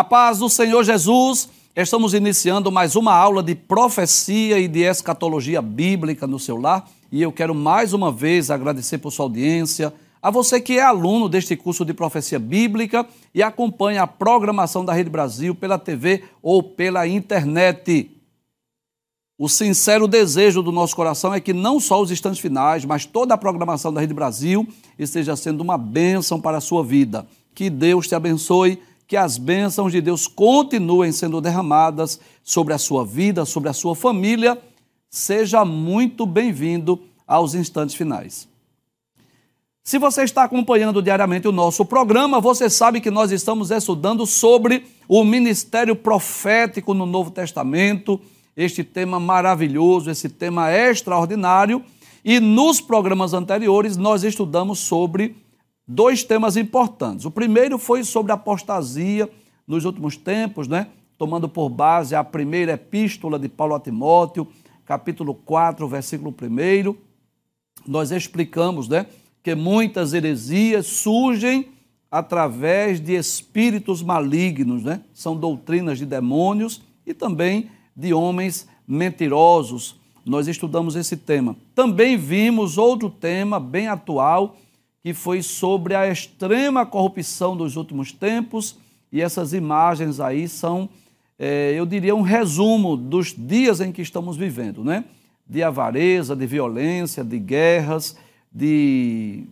A 0.00 0.04
paz 0.04 0.38
do 0.38 0.48
Senhor 0.48 0.82
Jesus, 0.82 1.50
estamos 1.76 2.14
iniciando 2.14 2.72
mais 2.72 2.96
uma 2.96 3.12
aula 3.14 3.42
de 3.42 3.54
profecia 3.54 4.58
e 4.58 4.66
de 4.66 4.80
escatologia 4.80 5.60
bíblica 5.60 6.26
no 6.26 6.38
seu 6.38 6.56
lar 6.56 6.88
e 7.12 7.20
eu 7.20 7.30
quero 7.30 7.54
mais 7.54 7.92
uma 7.92 8.10
vez 8.10 8.50
agradecer 8.50 8.96
por 8.96 9.10
sua 9.10 9.26
audiência, 9.26 9.92
a 10.22 10.30
você 10.30 10.58
que 10.58 10.78
é 10.78 10.82
aluno 10.82 11.28
deste 11.28 11.54
curso 11.54 11.84
de 11.84 11.92
profecia 11.92 12.38
bíblica 12.38 13.06
e 13.34 13.42
acompanha 13.42 14.04
a 14.04 14.06
programação 14.06 14.86
da 14.86 14.94
Rede 14.94 15.10
Brasil 15.10 15.54
pela 15.54 15.78
TV 15.78 16.24
ou 16.40 16.62
pela 16.62 17.06
internet. 17.06 18.10
O 19.36 19.50
sincero 19.50 20.08
desejo 20.08 20.62
do 20.62 20.72
nosso 20.72 20.96
coração 20.96 21.34
é 21.34 21.40
que 21.40 21.52
não 21.52 21.78
só 21.78 22.00
os 22.00 22.10
instantes 22.10 22.40
finais, 22.40 22.86
mas 22.86 23.04
toda 23.04 23.34
a 23.34 23.38
programação 23.38 23.92
da 23.92 24.00
Rede 24.00 24.14
Brasil 24.14 24.66
esteja 24.98 25.36
sendo 25.36 25.60
uma 25.60 25.76
bênção 25.76 26.40
para 26.40 26.56
a 26.56 26.62
sua 26.62 26.82
vida. 26.82 27.26
Que 27.54 27.68
Deus 27.68 28.08
te 28.08 28.14
abençoe 28.14 28.80
que 29.10 29.16
as 29.16 29.38
bênçãos 29.38 29.90
de 29.90 30.00
Deus 30.00 30.28
continuem 30.28 31.10
sendo 31.10 31.40
derramadas 31.40 32.20
sobre 32.44 32.72
a 32.72 32.78
sua 32.78 33.04
vida, 33.04 33.44
sobre 33.44 33.68
a 33.68 33.72
sua 33.72 33.96
família. 33.96 34.56
Seja 35.10 35.64
muito 35.64 36.24
bem-vindo 36.24 37.02
aos 37.26 37.56
instantes 37.56 37.96
finais. 37.96 38.46
Se 39.82 39.98
você 39.98 40.22
está 40.22 40.44
acompanhando 40.44 41.02
diariamente 41.02 41.48
o 41.48 41.52
nosso 41.52 41.84
programa, 41.84 42.40
você 42.40 42.70
sabe 42.70 43.00
que 43.00 43.10
nós 43.10 43.32
estamos 43.32 43.72
estudando 43.72 44.24
sobre 44.26 44.86
o 45.08 45.24
ministério 45.24 45.96
profético 45.96 46.94
no 46.94 47.04
Novo 47.04 47.32
Testamento, 47.32 48.20
este 48.56 48.84
tema 48.84 49.18
maravilhoso, 49.18 50.08
esse 50.08 50.28
tema 50.28 50.70
extraordinário. 50.70 51.84
E 52.24 52.38
nos 52.38 52.80
programas 52.80 53.34
anteriores 53.34 53.96
nós 53.96 54.22
estudamos 54.22 54.78
sobre 54.78 55.34
dois 55.90 56.22
temas 56.22 56.56
importantes. 56.56 57.24
O 57.24 57.32
primeiro 57.32 57.76
foi 57.76 58.04
sobre 58.04 58.30
a 58.30 58.36
apostasia 58.36 59.28
nos 59.66 59.84
últimos 59.84 60.16
tempos, 60.16 60.68
né? 60.68 60.86
tomando 61.18 61.48
por 61.48 61.68
base 61.68 62.14
a 62.14 62.22
primeira 62.22 62.72
epístola 62.72 63.38
de 63.38 63.48
Paulo 63.48 63.74
a 63.74 63.80
Timóteo, 63.80 64.46
capítulo 64.86 65.34
4, 65.34 65.88
versículo 65.88 66.32
1. 66.32 66.94
Nós 67.86 68.12
explicamos 68.12 68.88
né, 68.88 69.06
que 69.42 69.54
muitas 69.56 70.14
heresias 70.14 70.86
surgem 70.86 71.70
através 72.08 73.00
de 73.00 73.14
espíritos 73.14 74.00
malignos, 74.00 74.84
né? 74.84 75.02
são 75.12 75.36
doutrinas 75.36 75.98
de 75.98 76.06
demônios 76.06 76.82
e 77.04 77.12
também 77.12 77.68
de 77.96 78.14
homens 78.14 78.68
mentirosos. 78.86 79.96
Nós 80.24 80.46
estudamos 80.46 80.94
esse 80.94 81.16
tema. 81.16 81.56
Também 81.74 82.16
vimos 82.16 82.78
outro 82.78 83.10
tema 83.10 83.58
bem 83.58 83.88
atual, 83.88 84.56
que 85.02 85.14
foi 85.14 85.42
sobre 85.42 85.94
a 85.94 86.08
extrema 86.10 86.84
corrupção 86.84 87.56
dos 87.56 87.76
últimos 87.76 88.12
tempos, 88.12 88.78
e 89.10 89.20
essas 89.20 89.52
imagens 89.52 90.20
aí 90.20 90.48
são, 90.48 90.88
é, 91.38 91.72
eu 91.74 91.86
diria, 91.86 92.14
um 92.14 92.20
resumo 92.20 92.96
dos 92.96 93.34
dias 93.36 93.80
em 93.80 93.92
que 93.92 94.02
estamos 94.02 94.36
vivendo, 94.36 94.84
né? 94.84 95.04
De 95.46 95.62
avareza, 95.62 96.36
de 96.36 96.46
violência, 96.46 97.24
de 97.24 97.38
guerras, 97.38 98.16
de 98.52 99.44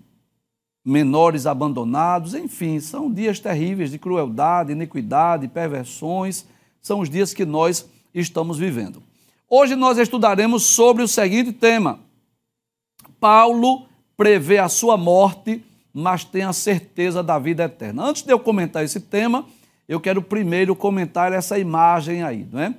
menores 0.84 1.44
abandonados, 1.44 2.34
enfim, 2.34 2.80
são 2.80 3.12
dias 3.12 3.40
terríveis 3.40 3.90
de 3.90 3.98
crueldade, 3.98 4.72
iniquidade, 4.72 5.48
perversões, 5.48 6.46
são 6.80 7.00
os 7.00 7.10
dias 7.10 7.34
que 7.34 7.44
nós 7.44 7.88
estamos 8.14 8.58
vivendo. 8.58 9.02
Hoje 9.50 9.74
nós 9.76 9.98
estudaremos 9.98 10.62
sobre 10.62 11.02
o 11.02 11.08
seguinte 11.08 11.52
tema: 11.52 12.00
Paulo 13.20 13.86
prevê 14.18 14.58
a 14.58 14.68
sua 14.68 14.96
morte, 14.96 15.64
mas 15.94 16.24
tem 16.24 16.42
a 16.42 16.52
certeza 16.52 17.22
da 17.22 17.38
vida 17.38 17.62
eterna. 17.62 18.02
Antes 18.02 18.22
de 18.22 18.32
eu 18.32 18.40
comentar 18.40 18.84
esse 18.84 18.98
tema, 18.98 19.46
eu 19.88 20.00
quero 20.00 20.20
primeiro 20.20 20.74
comentar 20.74 21.32
essa 21.32 21.56
imagem 21.56 22.24
aí, 22.24 22.44
não 22.50 22.60
é? 22.60 22.74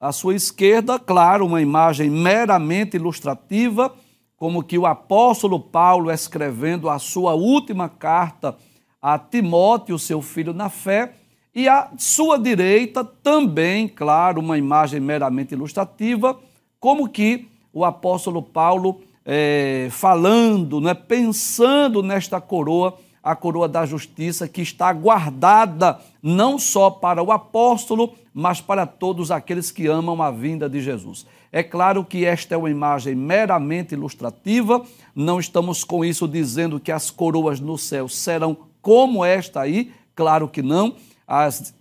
À 0.00 0.12
sua 0.12 0.36
esquerda, 0.36 0.96
claro, 0.96 1.44
uma 1.44 1.60
imagem 1.60 2.08
meramente 2.08 2.96
ilustrativa, 2.96 3.92
como 4.36 4.62
que 4.62 4.78
o 4.78 4.86
apóstolo 4.86 5.58
Paulo 5.58 6.12
escrevendo 6.12 6.88
a 6.88 6.98
sua 7.00 7.34
última 7.34 7.88
carta 7.88 8.56
a 9.02 9.18
Timóteo, 9.18 9.98
seu 9.98 10.22
filho 10.22 10.54
na 10.54 10.68
fé, 10.68 11.14
e 11.52 11.68
à 11.68 11.90
sua 11.98 12.38
direita 12.38 13.04
também, 13.04 13.88
claro, 13.88 14.40
uma 14.40 14.56
imagem 14.56 15.00
meramente 15.00 15.54
ilustrativa, 15.54 16.38
como 16.78 17.08
que 17.08 17.48
o 17.72 17.84
apóstolo 17.84 18.40
Paulo 18.40 19.00
é, 19.24 19.88
falando, 19.90 20.80
né, 20.80 20.94
pensando 20.94 22.02
nesta 22.02 22.40
coroa, 22.40 22.98
a 23.22 23.34
coroa 23.34 23.66
da 23.66 23.86
justiça 23.86 24.46
que 24.46 24.60
está 24.60 24.92
guardada 24.92 25.98
não 26.22 26.58
só 26.58 26.90
para 26.90 27.22
o 27.22 27.32
apóstolo, 27.32 28.14
mas 28.34 28.60
para 28.60 28.86
todos 28.86 29.30
aqueles 29.30 29.70
que 29.70 29.86
amam 29.86 30.20
a 30.20 30.30
vinda 30.30 30.68
de 30.68 30.80
Jesus. 30.80 31.26
É 31.50 31.62
claro 31.62 32.04
que 32.04 32.24
esta 32.24 32.54
é 32.54 32.58
uma 32.58 32.70
imagem 32.70 33.14
meramente 33.14 33.94
ilustrativa, 33.94 34.84
não 35.14 35.40
estamos 35.40 35.84
com 35.84 36.04
isso 36.04 36.28
dizendo 36.28 36.78
que 36.80 36.92
as 36.92 37.10
coroas 37.10 37.60
no 37.60 37.78
céu 37.78 38.08
serão 38.08 38.56
como 38.82 39.24
esta 39.24 39.60
aí, 39.60 39.92
claro 40.14 40.48
que 40.48 40.60
não. 40.60 40.94
As 41.26 41.72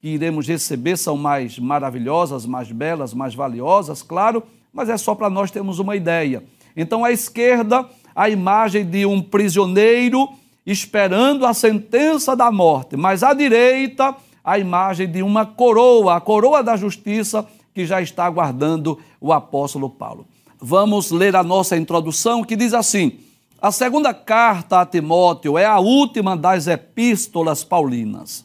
que 0.00 0.08
iremos 0.08 0.46
receber 0.46 0.96
são 0.96 1.16
mais 1.16 1.58
maravilhosas, 1.58 2.46
mais 2.46 2.70
belas, 2.70 3.12
mais 3.12 3.34
valiosas, 3.34 4.02
claro, 4.02 4.42
mas 4.72 4.88
é 4.88 4.96
só 4.96 5.14
para 5.14 5.28
nós 5.28 5.50
termos 5.50 5.78
uma 5.78 5.96
ideia. 5.96 6.44
Então, 6.76 7.04
à 7.04 7.10
esquerda, 7.10 7.88
a 8.14 8.28
imagem 8.28 8.84
de 8.84 9.06
um 9.06 9.22
prisioneiro 9.22 10.28
esperando 10.66 11.46
a 11.46 11.54
sentença 11.54 12.36
da 12.36 12.50
morte, 12.50 12.96
mas 12.96 13.22
à 13.22 13.32
direita, 13.32 14.14
a 14.44 14.58
imagem 14.58 15.10
de 15.10 15.22
uma 15.22 15.46
coroa, 15.46 16.16
a 16.16 16.20
coroa 16.20 16.62
da 16.62 16.76
justiça 16.76 17.46
que 17.72 17.86
já 17.86 18.02
está 18.02 18.24
aguardando 18.24 18.98
o 19.20 19.32
apóstolo 19.32 19.88
Paulo. 19.88 20.26
Vamos 20.60 21.10
ler 21.10 21.36
a 21.36 21.42
nossa 21.42 21.76
introdução 21.76 22.42
que 22.42 22.56
diz 22.56 22.72
assim: 22.74 23.18
A 23.60 23.70
segunda 23.70 24.12
carta 24.14 24.80
a 24.80 24.86
Timóteo 24.86 25.58
é 25.58 25.64
a 25.64 25.78
última 25.78 26.36
das 26.36 26.66
epístolas 26.66 27.62
paulinas. 27.62 28.44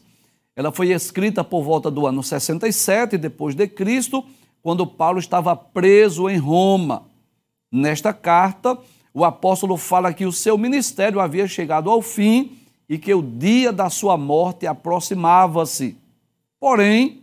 Ela 0.55 0.71
foi 0.71 0.89
escrita 0.91 1.43
por 1.43 1.63
volta 1.63 1.89
do 1.89 2.05
ano 2.05 2.21
67 2.21 3.17
depois 3.17 3.55
de 3.55 3.67
Cristo, 3.67 4.23
quando 4.61 4.85
Paulo 4.85 5.17
estava 5.17 5.55
preso 5.55 6.29
em 6.29 6.37
Roma. 6.37 7.10
Nesta 7.71 8.11
carta, 8.11 8.77
o 9.13 9.23
apóstolo 9.23 9.77
fala 9.77 10.13
que 10.13 10.25
o 10.25 10.31
seu 10.31 10.57
ministério 10.57 11.19
havia 11.19 11.47
chegado 11.47 11.89
ao 11.89 12.01
fim 12.01 12.57
e 12.89 12.97
que 12.97 13.13
o 13.13 13.21
dia 13.21 13.71
da 13.71 13.89
sua 13.89 14.17
morte 14.17 14.67
aproximava-se. 14.67 15.97
Porém, 16.59 17.21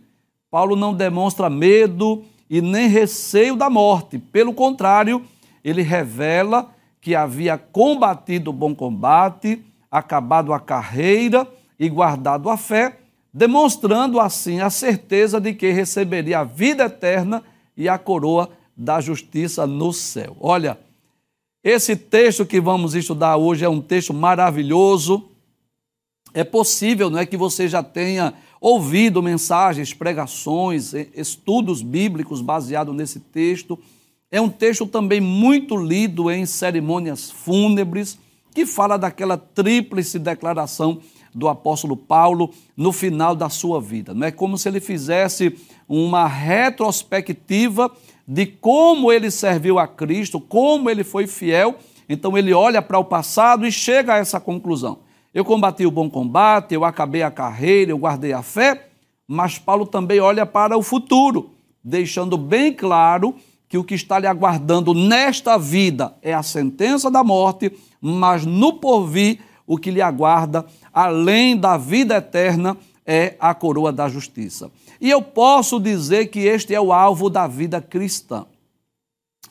Paulo 0.49 0.75
não 0.75 0.93
demonstra 0.93 1.49
medo 1.49 2.23
e 2.49 2.61
nem 2.61 2.87
receio 2.87 3.55
da 3.55 3.69
morte. 3.69 4.17
Pelo 4.17 4.53
contrário, 4.53 5.23
ele 5.63 5.83
revela 5.83 6.73
que 6.99 7.15
havia 7.15 7.57
combatido 7.57 8.49
o 8.49 8.53
bom 8.53 8.73
combate, 8.73 9.63
acabado 9.91 10.51
a 10.51 10.59
carreira 10.59 11.47
e 11.79 11.87
guardado 11.87 12.49
a 12.49 12.57
fé, 12.57 12.97
demonstrando 13.31 14.19
assim 14.19 14.59
a 14.59 14.69
certeza 14.71 15.39
de 15.39 15.53
que 15.53 15.71
receberia 15.71 16.39
a 16.39 16.43
vida 16.43 16.85
eterna 16.85 17.43
e 17.77 17.87
a 17.87 17.97
coroa 17.97 18.49
da 18.79 19.01
justiça 19.01 19.67
no 19.67 19.91
céu. 19.91 20.37
Olha, 20.39 20.79
esse 21.61 21.97
texto 21.97 22.45
que 22.45 22.61
vamos 22.61 22.95
estudar 22.95 23.35
hoje 23.35 23.65
é 23.65 23.69
um 23.69 23.81
texto 23.81 24.13
maravilhoso. 24.13 25.25
É 26.33 26.45
possível, 26.45 27.09
não 27.09 27.19
é, 27.19 27.25
que 27.25 27.35
você 27.35 27.67
já 27.67 27.83
tenha 27.83 28.33
ouvido 28.61 29.21
mensagens, 29.21 29.93
pregações, 29.93 30.93
estudos 31.13 31.81
bíblicos 31.81 32.39
baseados 32.39 32.95
nesse 32.95 33.19
texto. 33.19 33.77
É 34.31 34.39
um 34.39 34.49
texto 34.49 34.87
também 34.87 35.19
muito 35.19 35.75
lido 35.75 36.31
em 36.31 36.45
cerimônias 36.45 37.29
fúnebres, 37.29 38.17
que 38.53 38.65
fala 38.65 38.95
daquela 38.95 39.37
tríplice 39.37 40.17
declaração 40.17 41.01
do 41.35 41.49
apóstolo 41.49 41.97
Paulo 41.97 42.53
no 42.77 42.93
final 42.93 43.35
da 43.35 43.49
sua 43.49 43.81
vida. 43.81 44.13
Não 44.13 44.25
é 44.25 44.31
como 44.31 44.57
se 44.57 44.69
ele 44.69 44.79
fizesse 44.79 45.55
uma 45.87 46.27
retrospectiva 46.27 47.91
de 48.31 48.45
como 48.45 49.11
ele 49.11 49.31
serviu 49.31 49.79
a 49.79 49.87
Cristo, 49.87 50.39
como 50.39 50.87
ele 50.87 51.03
foi 51.03 51.25
fiel. 51.25 51.73
Então 52.07 52.37
ele 52.37 52.53
olha 52.53 52.79
para 52.79 52.99
o 52.99 53.03
passado 53.03 53.65
e 53.65 53.71
chega 53.71 54.13
a 54.13 54.17
essa 54.17 54.39
conclusão. 54.39 54.99
Eu 55.33 55.43
combati 55.43 55.83
o 55.83 55.89
bom 55.89 56.07
combate, 56.07 56.75
eu 56.75 56.85
acabei 56.85 57.23
a 57.23 57.31
carreira, 57.31 57.89
eu 57.89 57.97
guardei 57.97 58.31
a 58.31 58.43
fé, 58.43 58.89
mas 59.27 59.57
Paulo 59.57 59.83
também 59.87 60.19
olha 60.19 60.45
para 60.45 60.77
o 60.77 60.83
futuro, 60.83 61.49
deixando 61.83 62.37
bem 62.37 62.71
claro 62.71 63.33
que 63.67 63.79
o 63.79 63.83
que 63.83 63.95
está 63.95 64.19
lhe 64.19 64.27
aguardando 64.27 64.93
nesta 64.93 65.57
vida 65.57 66.15
é 66.21 66.31
a 66.31 66.43
sentença 66.43 67.09
da 67.09 67.23
morte, 67.23 67.71
mas 67.99 68.45
no 68.45 68.73
porvir 68.73 69.39
o 69.65 69.75
que 69.75 69.89
lhe 69.89 70.01
aguarda, 70.01 70.67
além 70.93 71.57
da 71.57 71.77
vida 71.77 72.17
eterna, 72.17 72.77
é 73.11 73.35
a 73.39 73.55
coroa 73.55 73.91
da 73.91 74.07
justiça. 74.07 74.69
E 75.01 75.09
eu 75.09 75.19
posso 75.19 75.79
dizer 75.79 76.27
que 76.27 76.41
este 76.41 76.75
é 76.75 76.79
o 76.79 76.93
alvo 76.93 77.27
da 77.27 77.47
vida 77.47 77.81
cristã. 77.81 78.45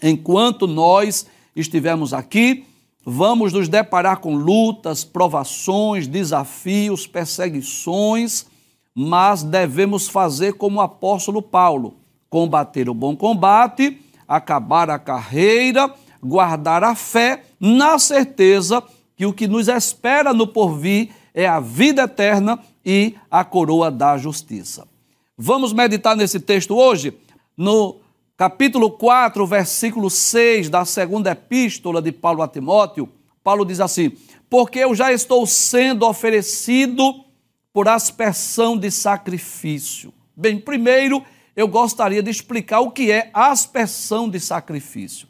Enquanto 0.00 0.68
nós 0.68 1.26
estivermos 1.56 2.14
aqui, 2.14 2.64
vamos 3.04 3.52
nos 3.52 3.68
deparar 3.68 4.18
com 4.18 4.36
lutas, 4.36 5.02
provações, 5.02 6.06
desafios, 6.06 7.04
perseguições, 7.04 8.46
mas 8.94 9.42
devemos 9.42 10.06
fazer 10.06 10.52
como 10.52 10.78
o 10.78 10.82
apóstolo 10.82 11.42
Paulo: 11.42 11.96
combater 12.30 12.88
o 12.88 12.94
bom 12.94 13.16
combate, 13.16 14.00
acabar 14.28 14.88
a 14.88 15.00
carreira, 15.00 15.92
guardar 16.22 16.84
a 16.84 16.94
fé, 16.94 17.42
na 17.58 17.98
certeza 17.98 18.80
que 19.16 19.26
o 19.26 19.32
que 19.32 19.48
nos 19.48 19.66
espera 19.66 20.32
no 20.32 20.46
porvir 20.46 21.10
é 21.34 21.48
a 21.48 21.58
vida 21.58 22.02
eterna 22.02 22.60
e 22.90 23.16
a 23.30 23.44
coroa 23.44 23.90
da 23.90 24.16
justiça. 24.16 24.88
Vamos 25.36 25.74
meditar 25.74 26.16
nesse 26.16 26.40
texto 26.40 26.74
hoje, 26.74 27.12
no 27.54 28.00
capítulo 28.34 28.90
4, 28.92 29.46
versículo 29.46 30.08
6 30.08 30.70
da 30.70 30.86
segunda 30.86 31.32
epístola 31.32 32.00
de 32.00 32.10
Paulo 32.10 32.40
a 32.40 32.48
Timóteo. 32.48 33.06
Paulo 33.44 33.66
diz 33.66 33.78
assim: 33.78 34.12
Porque 34.48 34.78
eu 34.78 34.94
já 34.94 35.12
estou 35.12 35.46
sendo 35.46 36.06
oferecido 36.06 37.26
por 37.74 37.88
aspersão 37.88 38.74
de 38.74 38.90
sacrifício. 38.90 40.10
Bem, 40.34 40.58
primeiro 40.58 41.22
eu 41.54 41.68
gostaria 41.68 42.22
de 42.22 42.30
explicar 42.30 42.80
o 42.80 42.90
que 42.90 43.10
é 43.10 43.28
aspersão 43.34 44.30
de 44.30 44.40
sacrifício. 44.40 45.28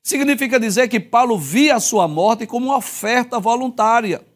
Significa 0.00 0.60
dizer 0.60 0.86
que 0.86 1.00
Paulo 1.00 1.36
via 1.36 1.74
a 1.74 1.80
sua 1.80 2.06
morte 2.06 2.46
como 2.46 2.66
uma 2.66 2.76
oferta 2.76 3.40
voluntária. 3.40 4.29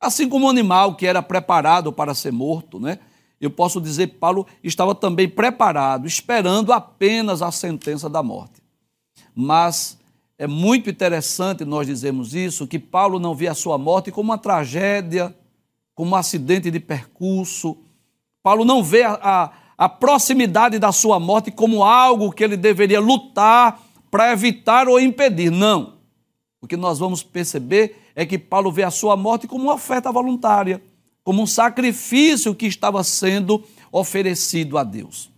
Assim 0.00 0.28
como 0.28 0.46
o 0.46 0.50
animal 0.50 0.94
que 0.94 1.06
era 1.06 1.22
preparado 1.22 1.92
para 1.92 2.14
ser 2.14 2.32
morto, 2.32 2.78
né? 2.78 2.98
Eu 3.40 3.50
posso 3.50 3.80
dizer 3.80 4.08
que 4.08 4.16
Paulo 4.16 4.46
estava 4.62 4.94
também 4.94 5.28
preparado, 5.28 6.06
esperando 6.06 6.72
apenas 6.72 7.40
a 7.40 7.52
sentença 7.52 8.08
da 8.08 8.22
morte. 8.22 8.60
Mas 9.34 9.98
é 10.36 10.46
muito 10.46 10.90
interessante 10.90 11.64
nós 11.64 11.86
dizermos 11.86 12.34
isso, 12.34 12.66
que 12.66 12.78
Paulo 12.78 13.18
não 13.18 13.34
via 13.34 13.52
a 13.52 13.54
sua 13.54 13.78
morte 13.78 14.10
como 14.10 14.30
uma 14.30 14.38
tragédia, 14.38 15.34
como 15.94 16.12
um 16.12 16.16
acidente 16.16 16.70
de 16.70 16.80
percurso. 16.80 17.76
Paulo 18.42 18.64
não 18.64 18.82
vê 18.82 19.02
a, 19.02 19.18
a, 19.20 19.52
a 19.76 19.88
proximidade 19.88 20.78
da 20.78 20.92
sua 20.92 21.18
morte 21.18 21.50
como 21.50 21.82
algo 21.82 22.32
que 22.32 22.42
ele 22.42 22.56
deveria 22.56 23.00
lutar 23.00 23.80
para 24.10 24.32
evitar 24.32 24.88
ou 24.88 25.00
impedir. 25.00 25.50
Não. 25.50 25.98
O 26.60 26.66
que 26.66 26.76
nós 26.76 26.98
vamos 26.98 27.22
perceber 27.22 28.07
é 28.18 28.26
que 28.26 28.36
Paulo 28.36 28.72
vê 28.72 28.82
a 28.82 28.90
sua 28.90 29.16
morte 29.16 29.46
como 29.46 29.62
uma 29.62 29.74
oferta 29.74 30.10
voluntária, 30.10 30.82
como 31.22 31.40
um 31.40 31.46
sacrifício 31.46 32.52
que 32.52 32.66
estava 32.66 33.04
sendo 33.04 33.62
oferecido 33.92 34.76
a 34.76 34.82
Deus. 34.82 35.30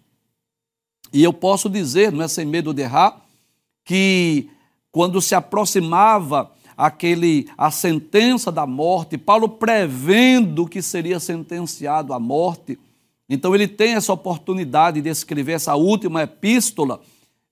E 1.12 1.23
eu 1.23 1.31
posso 1.31 1.69
dizer, 1.69 2.11
não 2.11 2.25
é 2.25 2.29
sem 2.29 2.47
medo 2.47 2.73
de 2.73 2.81
errar, 2.81 3.21
que 3.85 4.49
quando 4.91 5.21
se 5.21 5.35
aproximava 5.35 6.50
aquele 6.75 7.47
a 7.59 7.71
sentença 7.71 8.50
da 8.50 8.67
morte, 8.67 9.19
Paulo 9.19 9.47
prevendo 9.47 10.67
que 10.67 10.81
seria 10.81 11.21
sentenciado 11.21 12.15
à 12.15 12.19
morte, 12.19 12.79
então 13.29 13.55
ele 13.55 13.69
tem 13.69 13.93
essa 13.93 14.15
oportunidade 14.15 15.03
de 15.03 15.11
escrever 15.11 15.53
essa 15.53 15.75
última 15.75 16.23
epístola, 16.23 17.03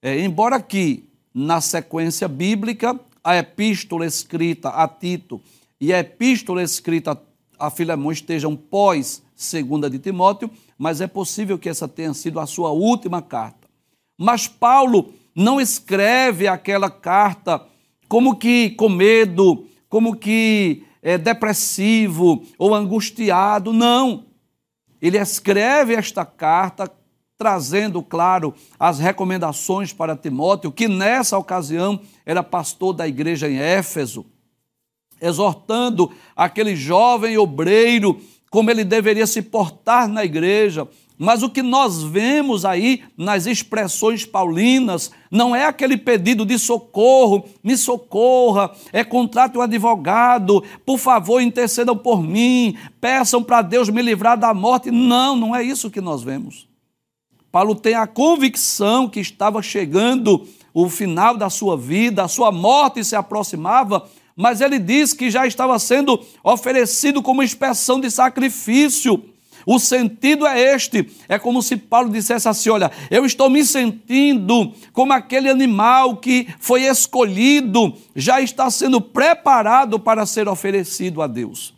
é, 0.00 0.24
embora 0.24 0.58
que 0.58 1.04
na 1.34 1.60
sequência 1.60 2.26
bíblica, 2.26 2.98
a 3.28 3.36
epístola 3.36 4.06
escrita 4.06 4.70
a 4.70 4.88
Tito 4.88 5.38
e 5.78 5.92
a 5.92 5.98
epístola 5.98 6.62
escrita 6.62 7.20
a 7.58 7.68
Filemão 7.68 8.10
estejam 8.10 8.56
pós 8.56 9.22
segunda 9.36 9.90
de 9.90 9.98
Timóteo, 9.98 10.50
mas 10.78 11.02
é 11.02 11.06
possível 11.06 11.58
que 11.58 11.68
essa 11.68 11.86
tenha 11.86 12.14
sido 12.14 12.40
a 12.40 12.46
sua 12.46 12.70
última 12.70 13.20
carta. 13.20 13.68
Mas 14.16 14.48
Paulo 14.48 15.12
não 15.34 15.60
escreve 15.60 16.48
aquela 16.48 16.88
carta 16.88 17.62
como 18.08 18.34
que 18.34 18.70
com 18.70 18.88
medo, 18.88 19.66
como 19.90 20.16
que 20.16 20.84
é, 21.02 21.18
depressivo 21.18 22.42
ou 22.56 22.74
angustiado, 22.74 23.74
não. 23.74 24.24
Ele 25.02 25.18
escreve 25.18 25.92
esta 25.94 26.24
carta 26.24 26.90
trazendo, 27.38 28.02
claro, 28.02 28.52
as 28.80 28.98
recomendações 28.98 29.92
para 29.92 30.16
Timóteo, 30.16 30.72
que 30.72 30.88
nessa 30.88 31.38
ocasião 31.38 32.00
era 32.26 32.42
pastor 32.42 32.92
da 32.92 33.06
igreja 33.06 33.48
em 33.48 33.56
Éfeso, 33.56 34.26
exortando 35.22 36.12
aquele 36.34 36.74
jovem 36.74 37.38
obreiro 37.38 38.20
como 38.50 38.70
ele 38.70 38.82
deveria 38.82 39.26
se 39.26 39.40
portar 39.40 40.08
na 40.08 40.24
igreja, 40.24 40.88
mas 41.16 41.42
o 41.42 41.50
que 41.50 41.62
nós 41.62 42.02
vemos 42.02 42.64
aí 42.64 43.02
nas 43.16 43.46
expressões 43.46 44.24
paulinas 44.24 45.10
não 45.30 45.54
é 45.54 45.64
aquele 45.64 45.96
pedido 45.96 46.46
de 46.46 46.58
socorro, 46.58 47.44
me 47.62 47.76
socorra, 47.76 48.72
é 48.92 49.04
contrate 49.04 49.58
um 49.58 49.60
advogado, 49.60 50.62
por 50.86 50.98
favor 50.98 51.40
intercedam 51.40 51.96
por 51.96 52.22
mim, 52.22 52.76
peçam 53.00 53.42
para 53.42 53.62
Deus 53.62 53.88
me 53.90 54.00
livrar 54.00 54.38
da 54.38 54.54
morte. 54.54 54.90
Não, 54.90 55.36
não 55.36 55.54
é 55.54 55.62
isso 55.62 55.90
que 55.90 56.00
nós 56.00 56.22
vemos. 56.22 56.67
Paulo 57.50 57.74
tem 57.74 57.94
a 57.94 58.06
convicção 58.06 59.08
que 59.08 59.20
estava 59.20 59.62
chegando 59.62 60.46
o 60.74 60.88
final 60.88 61.36
da 61.36 61.48
sua 61.48 61.76
vida, 61.76 62.22
a 62.22 62.28
sua 62.28 62.52
morte 62.52 63.02
se 63.02 63.16
aproximava, 63.16 64.08
mas 64.36 64.60
ele 64.60 64.78
diz 64.78 65.12
que 65.12 65.30
já 65.30 65.46
estava 65.46 65.78
sendo 65.78 66.20
oferecido 66.44 67.22
como 67.22 67.42
expressão 67.42 68.00
de 68.00 68.10
sacrifício. 68.10 69.22
O 69.66 69.78
sentido 69.78 70.46
é 70.46 70.74
este: 70.74 71.10
é 71.28 71.38
como 71.38 71.62
se 71.62 71.76
Paulo 71.76 72.10
dissesse 72.10 72.48
assim: 72.48 72.70
Olha, 72.70 72.90
eu 73.10 73.26
estou 73.26 73.50
me 73.50 73.64
sentindo 73.64 74.72
como 74.92 75.12
aquele 75.12 75.48
animal 75.48 76.16
que 76.16 76.46
foi 76.60 76.84
escolhido, 76.84 77.92
já 78.14 78.40
está 78.40 78.70
sendo 78.70 79.00
preparado 79.00 79.98
para 79.98 80.24
ser 80.24 80.48
oferecido 80.48 81.20
a 81.20 81.26
Deus. 81.26 81.74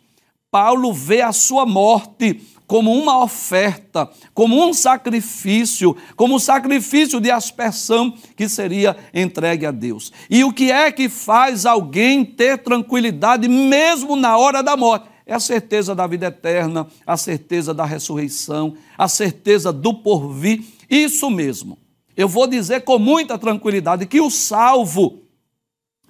Paulo 0.51 0.93
vê 0.93 1.21
a 1.21 1.31
sua 1.31 1.65
morte 1.65 2.41
como 2.71 2.93
uma 2.93 3.21
oferta, 3.21 4.09
como 4.33 4.65
um 4.65 4.73
sacrifício, 4.73 5.93
como 6.15 6.35
um 6.35 6.39
sacrifício 6.39 7.19
de 7.19 7.29
aspersão 7.29 8.13
que 8.33 8.47
seria 8.47 8.95
entregue 9.13 9.65
a 9.65 9.71
Deus. 9.71 10.09
E 10.29 10.41
o 10.45 10.53
que 10.53 10.71
é 10.71 10.89
que 10.89 11.09
faz 11.09 11.65
alguém 11.65 12.23
ter 12.23 12.59
tranquilidade 12.59 13.45
mesmo 13.49 14.15
na 14.15 14.37
hora 14.37 14.63
da 14.63 14.77
morte? 14.77 15.11
é 15.25 15.33
a 15.33 15.39
certeza 15.39 15.93
da 15.93 16.07
vida 16.07 16.27
eterna, 16.27 16.87
a 17.05 17.17
certeza 17.17 17.73
da 17.73 17.83
ressurreição, 17.83 18.77
a 18.97 19.09
certeza 19.09 19.73
do 19.73 19.93
porvir. 19.93 20.63
Isso 20.89 21.29
mesmo. 21.29 21.77
Eu 22.15 22.29
vou 22.29 22.47
dizer 22.47 22.85
com 22.85 22.97
muita 22.97 23.37
tranquilidade 23.37 24.05
que 24.05 24.21
o 24.21 24.29
salvo 24.29 25.20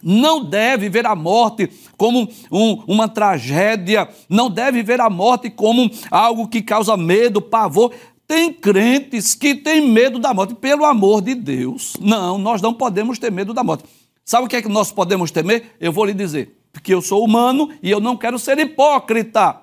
não 0.04 0.44
deve 0.44 0.90
ver 0.90 1.06
a 1.06 1.16
morte 1.16 1.70
como 1.98 2.28
um, 2.52 2.84
uma 2.88 3.08
tragédia, 3.08 4.08
não 4.30 4.50
deve 4.50 4.84
ver 4.84 5.00
a 5.02 5.10
morte 5.10 5.50
como 5.50 5.90
algo 6.10 6.48
que 6.48 6.62
causa 6.62 6.96
medo, 6.98 7.42
pavor. 7.42 7.94
Tem 8.28 8.54
crentes 8.54 9.36
que 9.36 9.56
têm 9.56 9.88
medo 9.88 10.18
da 10.18 10.34
morte, 10.34 10.56
pelo 10.56 10.86
amor 10.86 11.22
de 11.22 11.36
Deus. 11.36 11.94
Não, 12.00 12.38
nós 12.38 12.62
não 12.62 12.74
podemos 12.74 13.20
ter 13.20 13.32
medo 13.32 13.54
da 13.54 13.64
morte. 13.64 13.84
Sabe 14.24 14.46
o 14.46 14.48
que 14.48 14.56
é 14.56 14.62
que 14.62 14.70
nós 14.70 14.92
podemos 14.92 15.32
temer? 15.32 15.76
Eu 15.80 15.92
vou 15.92 16.06
lhe 16.06 16.14
dizer 16.14 16.62
porque 16.72 16.94
eu 16.94 17.02
sou 17.02 17.24
humano 17.24 17.70
e 17.82 17.90
eu 17.92 18.00
não 18.00 18.16
quero 18.16 18.40
ser 18.40 18.58
hipócrita. 18.60 19.62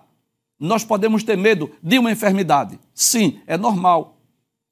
Nós 0.60 0.84
podemos 0.84 1.22
ter 1.22 1.36
medo 1.36 1.70
de 1.82 1.98
uma 1.98 2.10
enfermidade. 2.10 2.78
Sim, 2.94 3.40
é 3.46 3.56
normal. 3.56 4.18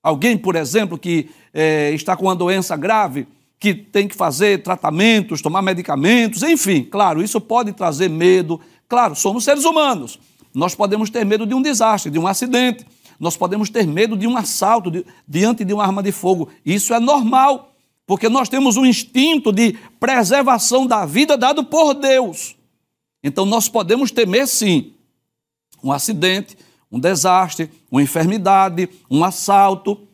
Alguém, 0.02 0.36
por 0.36 0.56
exemplo, 0.56 0.98
que 0.98 1.30
é, 1.54 1.92
está 1.92 2.16
com 2.16 2.24
uma 2.26 2.36
doença 2.36 2.76
grave, 2.76 3.26
que 3.58 3.74
tem 3.74 4.06
que 4.06 4.14
fazer 4.14 4.62
tratamentos, 4.62 5.40
tomar 5.40 5.62
medicamentos, 5.62 6.42
enfim, 6.42 6.82
claro, 6.84 7.22
isso 7.22 7.40
pode 7.40 7.72
trazer 7.72 8.08
medo. 8.10 8.60
Claro, 8.88 9.14
somos 9.14 9.44
seres 9.44 9.64
humanos. 9.64 10.18
Nós 10.54 10.74
podemos 10.74 11.10
ter 11.10 11.24
medo 11.24 11.46
de 11.46 11.54
um 11.54 11.62
desastre, 11.62 12.10
de 12.10 12.18
um 12.18 12.26
acidente. 12.26 12.86
Nós 13.18 13.36
podemos 13.36 13.70
ter 13.70 13.86
medo 13.86 14.16
de 14.16 14.26
um 14.26 14.36
assalto 14.36 14.90
de, 14.90 15.04
diante 15.26 15.64
de 15.64 15.72
uma 15.72 15.84
arma 15.84 16.02
de 16.02 16.12
fogo. 16.12 16.48
Isso 16.64 16.92
é 16.92 17.00
normal 17.00 17.72
porque 18.06 18.28
nós 18.28 18.48
temos 18.48 18.76
um 18.76 18.86
instinto 18.86 19.52
de 19.52 19.76
preservação 19.98 20.86
da 20.86 21.04
vida 21.04 21.36
dado 21.36 21.64
por 21.64 21.92
Deus. 21.94 22.54
Então 23.22 23.44
nós 23.44 23.68
podemos 23.68 24.10
temer 24.10 24.46
sim 24.46 24.92
um 25.82 25.90
acidente, 25.90 26.56
um 26.90 27.00
desastre, 27.00 27.70
uma 27.90 28.02
enfermidade, 28.02 28.88
um 29.10 29.24
assalto. 29.24 30.05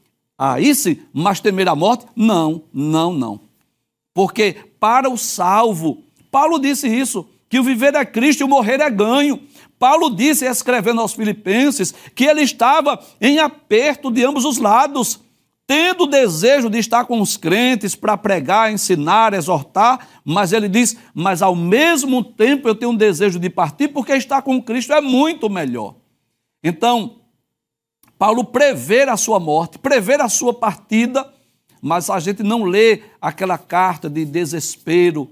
Aí 0.45 0.75
sim, 0.75 0.97
mas 1.13 1.39
temer 1.39 1.69
a 1.69 1.77
morte? 1.77 2.05
Não, 2.17 2.65
não, 2.75 3.13
não. 3.13 3.41
Porque 4.13 4.57
para 4.81 5.09
o 5.09 5.17
salvo, 5.17 6.03
Paulo 6.33 6.59
disse 6.59 6.89
isso, 6.89 7.29
que 7.49 7.61
o 7.61 7.63
viver 7.63 7.95
é 7.95 8.05
Cristo 8.05 8.41
e 8.41 8.45
o 8.45 8.49
morrer 8.49 8.81
é 8.81 8.91
ganho. 8.91 9.41
Paulo 9.79 10.11
disse, 10.11 10.45
escrevendo 10.45 11.01
aos 11.01 11.13
Filipenses, 11.13 11.95
que 12.13 12.25
ele 12.25 12.41
estava 12.41 12.99
em 13.21 13.39
aperto 13.39 14.11
de 14.11 14.25
ambos 14.25 14.45
os 14.45 14.59
lados 14.59 15.21
tendo 15.65 16.05
o 16.05 16.09
desejo 16.09 16.69
de 16.69 16.79
estar 16.79 17.05
com 17.05 17.21
os 17.21 17.37
crentes 17.37 17.95
para 17.95 18.17
pregar, 18.17 18.73
ensinar, 18.73 19.33
exortar, 19.35 20.09
mas 20.25 20.53
ele 20.53 20.69
diz: 20.69 20.97
Mas 21.15 21.41
ao 21.41 21.55
mesmo 21.55 22.23
tempo 22.23 22.69
eu 22.69 22.75
tenho 22.75 22.91
um 22.91 22.97
desejo 22.97 23.39
de 23.39 23.49
partir, 23.49 23.89
porque 23.89 24.13
estar 24.13 24.43
com 24.43 24.61
Cristo 24.61 24.93
é 24.93 25.01
muito 25.01 25.49
melhor. 25.49 25.95
Então, 26.65 27.22
Paulo 28.23 28.45
prevê 28.45 29.03
a 29.03 29.17
sua 29.17 29.41
morte, 29.41 29.81
prevê 29.81 30.15
a 30.15 30.29
sua 30.29 30.55
partida, 30.55 31.29
mas 31.81 32.09
a 32.09 32.21
gente 32.21 32.41
não 32.45 32.63
lê 32.63 33.03
aquela 33.21 33.59
carta 33.59 34.09
de 34.09 34.25
desespero, 34.25 35.29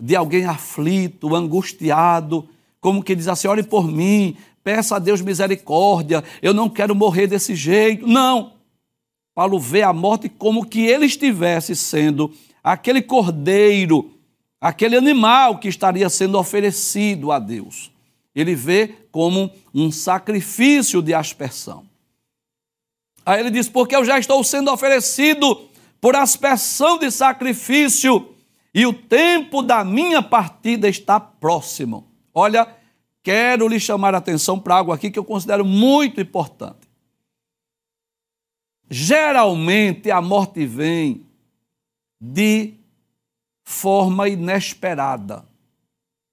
de 0.00 0.16
alguém 0.16 0.46
aflito, 0.46 1.36
angustiado, 1.36 2.48
como 2.80 3.02
que 3.02 3.14
diz 3.14 3.28
assim: 3.28 3.46
ore 3.46 3.62
por 3.62 3.86
mim, 3.86 4.38
peça 4.64 4.96
a 4.96 4.98
Deus 4.98 5.20
misericórdia, 5.20 6.24
eu 6.40 6.54
não 6.54 6.70
quero 6.70 6.94
morrer 6.94 7.26
desse 7.26 7.54
jeito. 7.54 8.06
Não. 8.06 8.54
Paulo 9.34 9.60
vê 9.60 9.82
a 9.82 9.92
morte 9.92 10.30
como 10.30 10.64
que 10.64 10.80
ele 10.80 11.04
estivesse 11.04 11.76
sendo 11.76 12.32
aquele 12.64 13.02
cordeiro, 13.02 14.14
aquele 14.58 14.96
animal 14.96 15.58
que 15.58 15.68
estaria 15.68 16.08
sendo 16.08 16.38
oferecido 16.38 17.32
a 17.32 17.38
Deus. 17.38 17.92
Ele 18.34 18.54
vê 18.54 18.94
como 19.12 19.50
um 19.74 19.92
sacrifício 19.92 21.02
de 21.02 21.12
aspersão. 21.12 21.89
Aí 23.24 23.40
ele 23.40 23.50
diz: 23.50 23.68
Porque 23.68 23.94
eu 23.94 24.04
já 24.04 24.18
estou 24.18 24.42
sendo 24.42 24.70
oferecido 24.72 25.68
por 26.00 26.16
aspersão 26.16 26.98
de 26.98 27.10
sacrifício, 27.10 28.34
e 28.72 28.86
o 28.86 28.92
tempo 28.92 29.62
da 29.62 29.84
minha 29.84 30.22
partida 30.22 30.88
está 30.88 31.20
próximo. 31.20 32.08
Olha, 32.32 32.66
quero 33.22 33.68
lhe 33.68 33.78
chamar 33.78 34.14
a 34.14 34.18
atenção 34.18 34.58
para 34.58 34.76
algo 34.76 34.92
aqui 34.92 35.10
que 35.10 35.18
eu 35.18 35.24
considero 35.24 35.64
muito 35.64 36.20
importante. 36.20 36.88
Geralmente 38.88 40.10
a 40.10 40.20
morte 40.20 40.66
vem 40.66 41.24
de 42.20 42.74
forma 43.64 44.28
inesperada, 44.28 45.44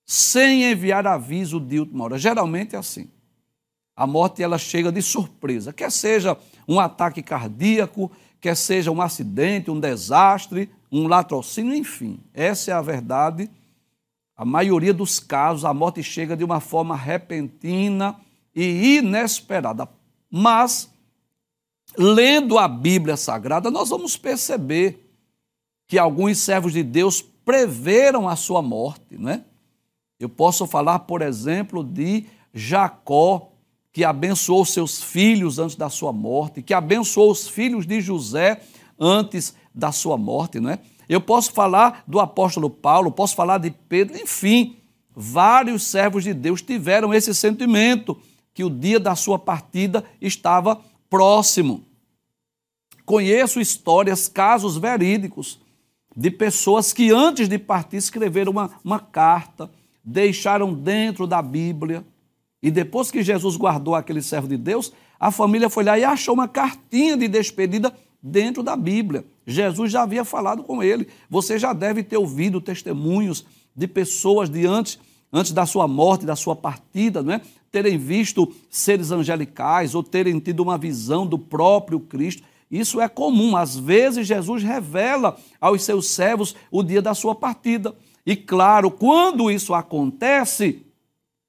sem 0.06 0.63
enviar 0.63 1.06
aviso 1.06 1.60
de 1.60 1.79
última 1.79 2.06
hora. 2.06 2.17
Geralmente 2.17 2.75
é 2.75 2.79
assim. 2.79 3.10
A 3.96 4.08
morte 4.08 4.41
ela 4.41 4.58
chega 4.58 4.91
de 4.91 5.01
surpresa, 5.01 5.72
quer 5.72 5.91
seja 5.91 6.38
um 6.68 6.80
ataque 6.80 7.22
cardíaco, 7.24 8.12
quer 8.42 8.56
seja 8.56 8.92
um 8.92 9.02
acidente, 9.02 9.72
um 9.72 9.80
desastre, 9.80 10.70
um 10.92 11.08
latrocínio, 11.08 11.74
enfim. 11.76 12.20
Essa 12.34 12.72
é 12.72 12.74
a 12.74 12.82
verdade. 12.82 13.50
A 14.36 14.46
maioria 14.46 14.94
dos 14.94 15.20
casos, 15.20 15.66
a 15.66 15.74
morte 15.74 16.04
chega 16.04 16.36
de 16.36 16.44
uma 16.44 16.60
forma 16.60 16.96
repentina 16.96 18.16
e 18.54 18.98
inesperada. 18.98 19.90
Mas, 20.30 20.92
lendo 21.98 22.58
a 22.58 22.68
Bíblia 22.68 23.18
Sagrada, 23.18 23.72
nós 23.72 23.90
vamos 23.90 24.18
perceber 24.18 25.08
que 25.88 25.98
alguns 25.98 26.40
servos 26.40 26.74
de 26.74 26.84
Deus 26.84 27.22
preveram 27.22 28.28
a 28.28 28.36
sua 28.36 28.62
morte, 28.62 29.18
não 29.18 29.32
é? 29.32 29.44
Eu 30.20 30.28
posso 30.28 30.68
falar, 30.68 31.00
por 31.00 31.22
exemplo, 31.22 31.84
de 31.84 32.26
Jacó, 32.54 33.47
que 33.98 34.06
abençoou 34.06 34.63
seus 34.63 35.01
filhos 35.01 35.58
antes 35.58 35.75
da 35.75 35.89
sua 35.89 36.13
morte, 36.13 36.62
que 36.62 36.72
abençoou 36.72 37.32
os 37.32 37.48
filhos 37.48 37.88
de 37.88 38.00
José 38.00 38.62
antes 39.00 39.56
da 39.74 39.92
sua 39.92 40.16
morte, 40.16 40.60
não 40.60 40.70
é? 40.70 40.77
Eu 41.10 41.20
posso 41.20 41.51
falar 41.51 42.04
do 42.06 42.20
apóstolo 42.20 42.70
Paulo, 42.70 43.12
posso 43.12 43.36
falar 43.36 43.58
de 43.58 43.72
Pedro, 43.72 44.16
enfim, 44.16 44.77
vários 45.16 45.82
servos 45.82 46.24
de 46.24 46.32
Deus 46.32 46.62
tiveram 46.62 47.12
esse 47.12 47.34
sentimento 47.34 48.16
que 48.54 48.63
o 48.63 48.70
dia 48.70 49.00
da 49.00 49.16
sua 49.16 49.39
partida 49.39 50.04
estava 50.22 50.80
próximo. 51.10 51.84
Conheço 53.04 53.60
histórias, 53.60 54.27
casos 54.27 54.77
verídicos 54.77 55.60
de 56.16 56.30
pessoas 56.30 56.94
que 56.94 57.10
antes 57.10 57.50
de 57.50 57.58
partir 57.58 57.98
escreveram 57.98 58.51
uma, 58.51 58.70
uma 58.84 59.00
carta, 59.00 59.72
deixaram 60.04 60.72
dentro 60.72 61.25
da 61.25 61.42
Bíblia 61.42 62.06
e 62.62 62.72
depois 62.72 63.12
que 63.12 63.22
Jesus 63.22 63.56
guardou 63.56 63.96
aquele 63.96 64.22
servo 64.22 64.48
de 64.48 64.58
Deus, 64.58 64.92
a 65.20 65.32
família 65.32 65.70
foi 65.70 65.84
lá 65.84 65.98
e 65.98 66.04
achou 66.04 66.34
uma 66.34 66.48
cartinha 66.48 67.16
de 67.16 67.28
despedida 67.28 67.94
dentro 68.22 68.64
da 68.64 68.76
Bíblia. 68.76 69.26
Jesus 69.46 69.92
já 69.92 70.04
havia 70.04 70.26
falado 70.26 70.64
com 70.64 70.82
ele. 70.82 71.08
Você 71.30 71.58
já 71.60 71.74
deve 71.74 72.04
ter 72.04 72.18
ouvido 72.18 72.60
testemunhos 72.60 73.46
de 73.76 73.88
pessoas 73.88 74.50
de 74.50 74.66
antes, 74.66 75.00
antes 75.32 75.52
da 75.52 75.66
sua 75.66 75.88
morte, 75.88 76.26
da 76.26 76.36
sua 76.36 76.56
partida, 76.56 77.22
não 77.22 77.34
é? 77.34 77.42
terem 77.72 77.98
visto 77.98 78.52
seres 78.70 79.12
angelicais 79.12 79.94
ou 79.94 80.02
terem 80.02 80.40
tido 80.40 80.62
uma 80.62 80.78
visão 80.78 81.28
do 81.28 81.38
próprio 81.38 82.00
Cristo. 82.00 82.42
Isso 82.72 83.00
é 83.00 83.08
comum. 83.08 83.56
Às 83.56 83.78
vezes, 83.78 84.28
Jesus 84.28 84.64
revela 84.64 85.38
aos 85.62 85.84
seus 85.84 86.10
servos 86.10 86.56
o 86.72 86.82
dia 86.82 87.02
da 87.02 87.14
sua 87.14 87.36
partida. 87.36 87.94
E 88.26 88.36
claro, 88.36 88.90
quando 88.90 89.52
isso 89.52 89.74
acontece, 89.74 90.87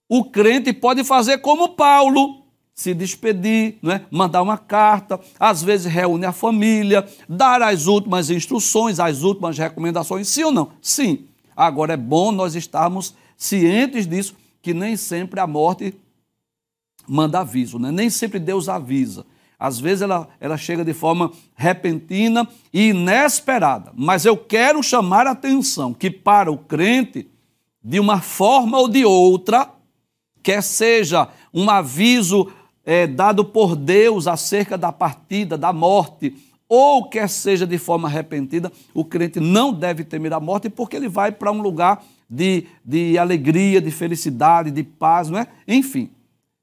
o 0.08 0.24
crente 0.24 0.72
pode 0.72 1.04
fazer 1.04 1.38
como 1.38 1.70
Paulo, 1.70 2.42
se 2.74 2.94
despedir, 2.94 3.76
é? 3.84 4.00
mandar 4.10 4.40
uma 4.40 4.56
carta, 4.56 5.20
às 5.38 5.62
vezes 5.62 5.92
reúne 5.92 6.24
a 6.24 6.32
família, 6.32 7.06
dar 7.28 7.60
as 7.60 7.86
últimas 7.86 8.30
instruções, 8.30 9.00
as 9.00 9.22
últimas 9.22 9.58
recomendações, 9.58 10.28
sim 10.28 10.44
ou 10.44 10.52
não? 10.52 10.70
Sim. 10.80 11.26
Agora 11.56 11.94
é 11.94 11.96
bom 11.96 12.30
nós 12.30 12.54
estarmos 12.54 13.14
cientes 13.36 14.06
disso, 14.06 14.34
que 14.62 14.72
nem 14.72 14.96
sempre 14.96 15.40
a 15.40 15.46
morte 15.46 15.92
manda 17.06 17.40
aviso, 17.40 17.78
né? 17.78 17.90
nem 17.90 18.08
sempre 18.08 18.38
Deus 18.38 18.68
avisa. 18.68 19.26
Às 19.58 19.80
vezes 19.80 20.02
ela, 20.02 20.28
ela 20.38 20.56
chega 20.56 20.84
de 20.84 20.94
forma 20.94 21.32
repentina 21.56 22.48
e 22.72 22.90
inesperada. 22.90 23.92
Mas 23.96 24.24
eu 24.24 24.36
quero 24.36 24.80
chamar 24.84 25.26
a 25.26 25.32
atenção 25.32 25.92
que 25.92 26.10
para 26.10 26.52
o 26.52 26.56
crente, 26.56 27.26
de 27.82 27.98
uma 27.98 28.20
forma 28.20 28.78
ou 28.78 28.88
de 28.88 29.04
outra, 29.04 29.68
quer 30.48 30.62
seja 30.62 31.28
um 31.52 31.68
aviso 31.68 32.50
é, 32.82 33.06
dado 33.06 33.44
por 33.44 33.76
Deus 33.76 34.26
acerca 34.26 34.78
da 34.78 34.90
partida, 34.90 35.58
da 35.58 35.74
morte, 35.74 36.34
ou 36.66 37.06
quer 37.06 37.28
seja 37.28 37.66
de 37.66 37.76
forma 37.76 38.08
repentina, 38.08 38.72
o 38.94 39.04
crente 39.04 39.40
não 39.40 39.74
deve 39.74 40.04
temer 40.04 40.32
a 40.32 40.40
morte 40.40 40.70
porque 40.70 40.96
ele 40.96 41.06
vai 41.06 41.30
para 41.30 41.52
um 41.52 41.60
lugar 41.60 42.02
de, 42.30 42.64
de 42.82 43.18
alegria, 43.18 43.78
de 43.78 43.90
felicidade, 43.90 44.70
de 44.70 44.82
paz, 44.82 45.28
não 45.28 45.38
é? 45.38 45.48
Enfim, 45.66 46.08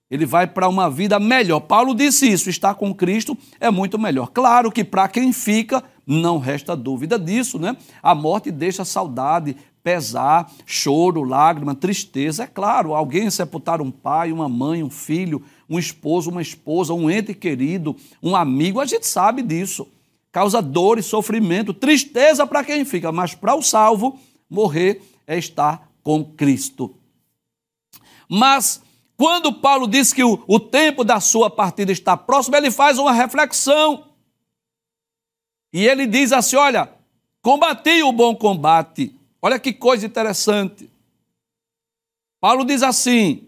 ele 0.10 0.26
vai 0.26 0.48
para 0.48 0.68
uma 0.68 0.90
vida 0.90 1.20
melhor. 1.20 1.60
Paulo 1.60 1.94
disse 1.94 2.28
isso: 2.28 2.50
estar 2.50 2.74
com 2.74 2.92
Cristo 2.92 3.38
é 3.60 3.70
muito 3.70 4.00
melhor. 4.00 4.32
Claro 4.32 4.72
que 4.72 4.84
para 4.84 5.08
quem 5.08 5.32
fica, 5.32 5.84
não 6.08 6.40
resta 6.40 6.76
dúvida 6.76 7.20
disso, 7.20 7.60
né? 7.60 7.78
A 8.02 8.16
morte 8.16 8.50
deixa 8.50 8.84
saudade, 8.84 9.56
pesar, 9.86 10.52
choro, 10.66 11.22
lágrima, 11.22 11.76
tristeza. 11.76 12.46
É 12.46 12.48
claro, 12.48 12.96
alguém 12.96 13.30
sepultar 13.30 13.80
um 13.84 13.92
pai, 13.92 14.32
uma 14.32 14.50
mãe, 14.50 14.82
um 14.82 14.90
filho, 14.90 15.44
um 15.70 15.78
esposo, 15.78 16.32
uma 16.32 16.42
esposa, 16.42 16.92
um 16.92 17.08
ente 17.08 17.36
querido, 17.36 17.96
um 18.22 18.36
amigo, 18.36 18.80
a 18.80 18.86
gente 18.88 19.06
sabe 19.06 19.44
disso. 19.44 19.88
Causa 20.32 20.60
dor 20.60 20.98
e 20.98 21.04
sofrimento, 21.04 21.72
tristeza 21.72 22.48
para 22.48 22.64
quem 22.64 22.84
fica, 22.84 23.12
mas 23.12 23.36
para 23.36 23.54
o 23.54 23.62
salvo, 23.62 24.20
morrer 24.50 25.04
é 25.28 25.38
estar 25.38 25.88
com 26.02 26.26
Cristo. 26.26 26.96
Mas 28.28 28.82
quando 29.16 29.54
Paulo 29.54 29.88
diz 29.88 30.12
que 30.12 30.24
o, 30.24 30.44
o 30.48 30.60
tempo 30.60 31.04
da 31.04 31.20
sua 31.20 31.48
partida 31.48 31.92
está 31.92 32.18
próximo, 32.18 32.56
ele 32.56 32.72
faz 32.72 32.98
uma 32.98 33.12
reflexão. 33.12 34.06
E 35.72 35.88
ele 35.88 36.08
diz 36.08 36.32
assim: 36.32 36.56
Olha, 36.56 36.90
combati 37.40 38.02
o 38.02 38.12
bom 38.12 38.36
combate, 38.36 39.16
Olha 39.46 39.60
que 39.60 39.72
coisa 39.72 40.08
interessante. 40.08 40.92
Paulo 42.42 42.66
diz 42.66 42.82
assim: 42.82 43.48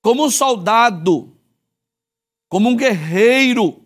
como 0.00 0.24
um 0.24 0.30
soldado, 0.30 1.36
como 2.48 2.68
um 2.68 2.76
guerreiro, 2.76 3.84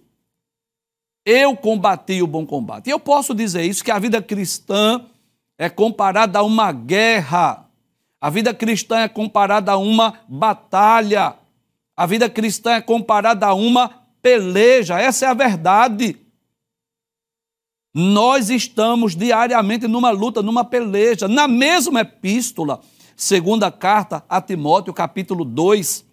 eu 1.24 1.56
combati 1.56 2.20
o 2.20 2.26
bom 2.26 2.44
combate. 2.44 2.88
E 2.88 2.90
eu 2.90 3.00
posso 3.00 3.34
dizer 3.34 3.64
isso, 3.64 3.82
que 3.82 3.90
a 3.90 3.98
vida 3.98 4.20
cristã 4.20 5.06
é 5.56 5.70
comparada 5.70 6.40
a 6.40 6.42
uma 6.42 6.70
guerra. 6.70 7.66
A 8.20 8.28
vida 8.28 8.52
cristã 8.52 8.98
é 8.98 9.08
comparada 9.08 9.72
a 9.72 9.78
uma 9.78 10.20
batalha. 10.28 11.34
A 11.96 12.04
vida 12.04 12.28
cristã 12.28 12.72
é 12.72 12.82
comparada 12.82 13.46
a 13.46 13.54
uma 13.54 13.88
peleja. 14.20 15.00
Essa 15.00 15.24
é 15.24 15.28
a 15.30 15.34
verdade. 15.34 16.21
Nós 17.94 18.48
estamos 18.48 19.14
diariamente 19.14 19.86
numa 19.86 20.10
luta, 20.10 20.42
numa 20.42 20.64
peleja. 20.64 21.28
Na 21.28 21.46
mesma 21.46 22.00
epístola, 22.00 22.80
segunda 23.14 23.70
carta 23.70 24.24
a 24.28 24.40
Timóteo, 24.40 24.94
capítulo 24.94 25.44
2, 25.44 26.04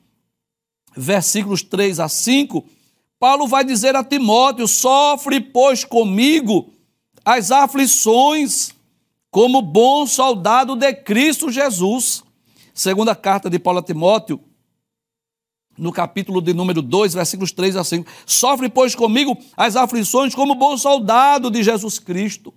versículos 0.96 1.64
3 1.64 2.02
a 2.02 2.10
5, 2.10 2.66
Paulo 3.18 3.48
vai 3.48 3.64
dizer 3.64 3.96
a 3.96 4.04
Timóteo: 4.04 4.68
sofre, 4.68 5.40
pois, 5.40 5.86
comigo 5.86 6.74
as 7.24 7.52
aflições, 7.52 8.74
como 9.32 9.62
bom 9.62 10.06
soldado 10.06 10.76
de 10.76 10.94
Cristo 10.94 11.50
Jesus. 11.50 12.24
Segunda 12.74 13.16
carta 13.16 13.50
de 13.50 13.60
Paulo 13.60 13.80
a 13.80 13.84
Timóteo, 13.84 14.40
no 15.80 15.92
capítulo 15.92 16.42
de 16.42 16.54
número 16.54 16.82
2, 16.82 17.14
versículos 17.14 17.52
3 17.52 17.78
a 17.78 17.84
5. 17.84 18.10
Sofre, 18.26 18.70
pois, 18.70 18.94
comigo 18.94 19.38
as 19.56 19.76
aflições 19.76 20.36
como 20.36 20.54
bom 20.54 20.78
soldado 20.78 21.50
de 21.50 21.64
Jesus 21.64 21.98
Cristo. 21.98 22.54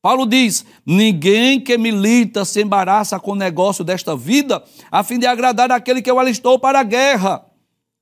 Paulo 0.00 0.24
diz: 0.24 0.64
Ninguém 0.84 1.60
que 1.60 1.76
milita 1.76 2.44
se 2.44 2.62
embaraça 2.62 3.20
com 3.20 3.32
o 3.32 3.36
negócio 3.36 3.84
desta 3.84 4.16
vida, 4.16 4.62
a 4.90 5.02
fim 5.02 5.18
de 5.18 5.26
agradar 5.26 5.70
aquele 5.70 6.00
que 6.00 6.10
o 6.10 6.18
alistou 6.18 6.58
para 6.58 6.80
a 6.80 6.84
guerra. 6.84 7.44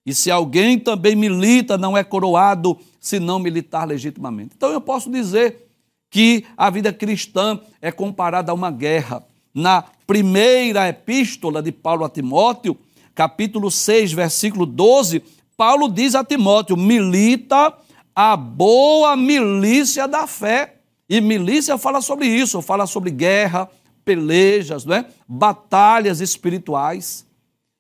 E 0.06 0.14
se 0.14 0.30
alguém 0.30 0.78
também 0.78 1.16
milita, 1.16 1.78
não 1.78 1.96
é 1.96 2.04
coroado 2.04 2.78
se 3.00 3.18
não 3.18 3.38
militar 3.38 3.88
legitimamente. 3.88 4.52
Então 4.56 4.70
eu 4.70 4.80
posso 4.80 5.11
dizer 5.11 5.66
que 6.11 6.44
a 6.56 6.68
vida 6.68 6.92
cristã 6.92 7.58
é 7.80 7.90
comparada 7.90 8.52
a 8.52 8.54
uma 8.54 8.70
guerra. 8.70 9.25
Na 9.54 9.82
primeira 10.06 10.88
epístola 10.88 11.62
de 11.62 11.73
Paulo 11.73 12.04
a 12.04 12.11
Timóteo, 12.11 12.76
capítulo 13.14 13.71
6, 13.71 14.12
versículo 14.12 14.66
12, 14.66 15.23
Paulo 15.56 15.88
diz 15.88 16.14
a 16.14 16.25
Timóteo: 16.25 16.76
milita 16.76 17.73
a 18.14 18.37
boa 18.37 19.16
milícia 19.16 20.06
da 20.06 20.26
fé. 20.26 20.76
E 21.09 21.21
milícia 21.21 21.76
fala 21.76 22.00
sobre 22.00 22.26
isso, 22.26 22.62
fala 22.62 22.87
sobre 22.87 23.11
guerra, 23.11 23.71
pelejas, 24.04 24.85
não 24.85 24.97
é? 24.97 25.06
batalhas 25.28 26.21
espirituais. 26.21 27.26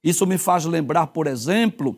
Isso 0.02 0.26
me 0.26 0.36
faz 0.36 0.66
lembrar, 0.66 1.06
por 1.06 1.26
exemplo, 1.26 1.96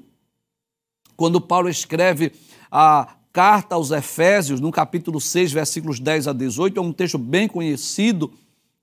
quando 1.16 1.40
Paulo 1.40 1.69
escreve 1.69 2.33
a 2.71 3.16
carta 3.33 3.75
aos 3.75 3.90
Efésios, 3.90 4.61
no 4.61 4.71
capítulo 4.71 5.21
6, 5.21 5.52
versículos 5.52 5.99
10 5.99 6.28
a 6.28 6.33
18, 6.33 6.78
é 6.78 6.83
um 6.83 6.93
texto 6.93 7.19
bem 7.19 7.49
conhecido, 7.49 8.33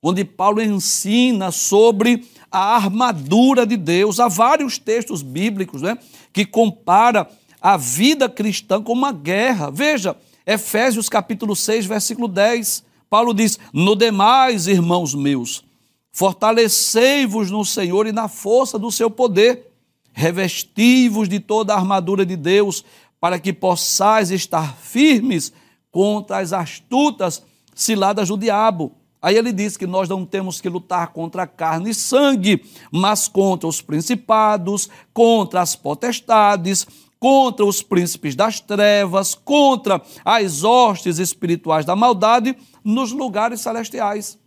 onde 0.02 0.26
Paulo 0.26 0.62
ensina 0.62 1.50
sobre 1.50 2.28
a 2.54 2.76
armadura 2.76 3.66
de 3.66 3.76
Deus. 3.76 4.20
Há 4.20 4.28
vários 4.28 4.78
textos 4.78 5.24
bíblicos 5.24 5.82
né, 5.82 5.98
que 6.32 6.46
compara 6.46 7.28
a 7.60 7.76
vida 7.76 8.30
cristã 8.30 8.82
com 8.82 8.94
uma 8.94 9.12
guerra. 9.12 9.72
Veja, 9.72 10.16
Efésios 10.46 11.10
capítulo 11.10 11.56
6, 11.56 11.88
versículo 11.88 12.28
10. 12.28 12.84
Paulo 13.10 13.34
diz: 13.34 13.58
No 13.74 13.96
demais, 13.96 14.68
irmãos 14.68 15.16
meus, 15.16 15.64
fortalecei-vos 16.12 17.50
no 17.50 17.66
Senhor 17.66 18.06
e 18.06 18.12
na 18.12 18.28
força 18.28 18.78
do 18.78 18.92
seu 18.92 19.10
poder, 19.10 19.72
revesti-vos 20.14 21.28
de 21.28 21.40
toda 21.40 21.74
a 21.74 21.78
armadura 21.78 22.24
de 22.24 22.36
Deus, 22.36 22.86
para 23.20 23.40
que 23.40 23.52
possais 23.52 24.30
estar 24.30 24.76
firmes 24.78 25.52
contra 25.90 26.38
as 26.38 26.54
astutas 26.54 27.42
ciladas 27.74 28.28
do 28.28 28.38
diabo. 28.38 28.92
Aí 29.24 29.38
ele 29.38 29.54
diz 29.54 29.78
que 29.78 29.88
nós 29.88 30.10
não 30.10 30.26
temos 30.26 30.60
que 30.60 30.68
lutar 30.68 31.14
contra 31.14 31.48
carne 31.48 31.92
e 31.92 31.96
sangue, 31.96 32.62
mas 32.92 33.30
contra 33.30 33.70
os 33.70 33.82
principados, 33.82 34.90
contra 35.14 35.62
as 35.62 35.78
potestades, 35.78 36.86
contra 37.18 37.64
os 37.66 37.82
príncipes 37.82 38.36
das 38.36 38.60
trevas, 38.60 39.34
contra 39.34 40.02
as 40.26 40.66
hostes 40.66 41.20
espirituais 41.20 41.86
da 41.86 41.96
maldade 41.96 42.54
nos 42.84 43.14
lugares 43.14 43.62
celestiais. 43.62 44.38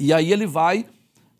E 0.00 0.12
aí 0.12 0.32
ele 0.32 0.48
vai 0.48 0.84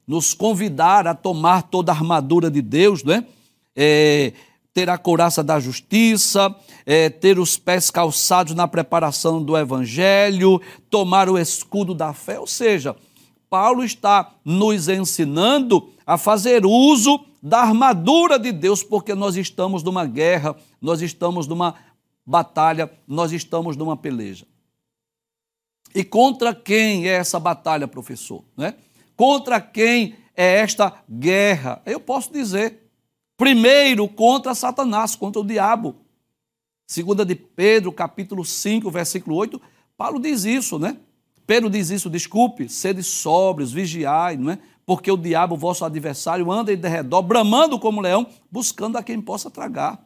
nos 0.06 0.32
convidar 0.32 1.08
a 1.08 1.14
tomar 1.16 1.62
toda 1.62 1.90
a 1.90 1.96
armadura 1.96 2.48
de 2.48 2.62
Deus, 2.62 3.02
né? 3.02 3.26
É, 3.74 4.32
ter 4.76 4.90
a 4.90 4.98
couraça 4.98 5.42
da 5.42 5.58
justiça, 5.58 6.54
é, 6.84 7.08
ter 7.08 7.38
os 7.38 7.56
pés 7.56 7.90
calçados 7.90 8.54
na 8.54 8.68
preparação 8.68 9.42
do 9.42 9.56
evangelho, 9.56 10.60
tomar 10.90 11.30
o 11.30 11.38
escudo 11.38 11.94
da 11.94 12.12
fé. 12.12 12.38
Ou 12.38 12.46
seja, 12.46 12.94
Paulo 13.48 13.82
está 13.82 14.34
nos 14.44 14.86
ensinando 14.86 15.88
a 16.06 16.18
fazer 16.18 16.66
uso 16.66 17.24
da 17.42 17.60
armadura 17.60 18.38
de 18.38 18.52
Deus, 18.52 18.82
porque 18.82 19.14
nós 19.14 19.34
estamos 19.34 19.82
numa 19.82 20.04
guerra, 20.04 20.54
nós 20.78 21.00
estamos 21.00 21.46
numa 21.46 21.74
batalha, 22.26 22.92
nós 23.08 23.32
estamos 23.32 23.78
numa 23.78 23.96
peleja. 23.96 24.44
E 25.94 26.04
contra 26.04 26.54
quem 26.54 27.08
é 27.08 27.12
essa 27.12 27.40
batalha, 27.40 27.88
professor? 27.88 28.44
Né? 28.54 28.74
Contra 29.16 29.58
quem 29.58 30.16
é 30.36 30.58
esta 30.58 30.92
guerra? 31.08 31.80
Eu 31.86 31.98
posso 31.98 32.30
dizer, 32.30 32.85
primeiro 33.36 34.08
contra 34.08 34.54
Satanás, 34.54 35.14
contra 35.14 35.40
o 35.40 35.46
diabo. 35.46 35.96
Segunda 36.86 37.24
de 37.24 37.34
Pedro, 37.34 37.92
capítulo 37.92 38.44
5, 38.44 38.90
versículo 38.90 39.36
8, 39.36 39.60
Paulo 39.96 40.20
diz 40.20 40.44
isso, 40.44 40.78
né? 40.78 40.96
Pedro 41.46 41.70
diz 41.70 41.90
isso, 41.90 42.10
desculpe, 42.10 42.68
sede 42.68 43.02
sóbrios, 43.02 43.72
vigiai, 43.72 44.36
não 44.36 44.52
é? 44.52 44.58
porque 44.86 45.10
o 45.10 45.16
diabo, 45.16 45.56
vosso 45.56 45.84
adversário, 45.84 46.50
anda 46.50 46.72
em 46.72 46.76
derredor, 46.76 47.20
bramando 47.20 47.76
como 47.76 48.00
leão, 48.00 48.24
buscando 48.48 48.96
a 48.96 49.02
quem 49.02 49.20
possa 49.20 49.50
tragar. 49.50 50.00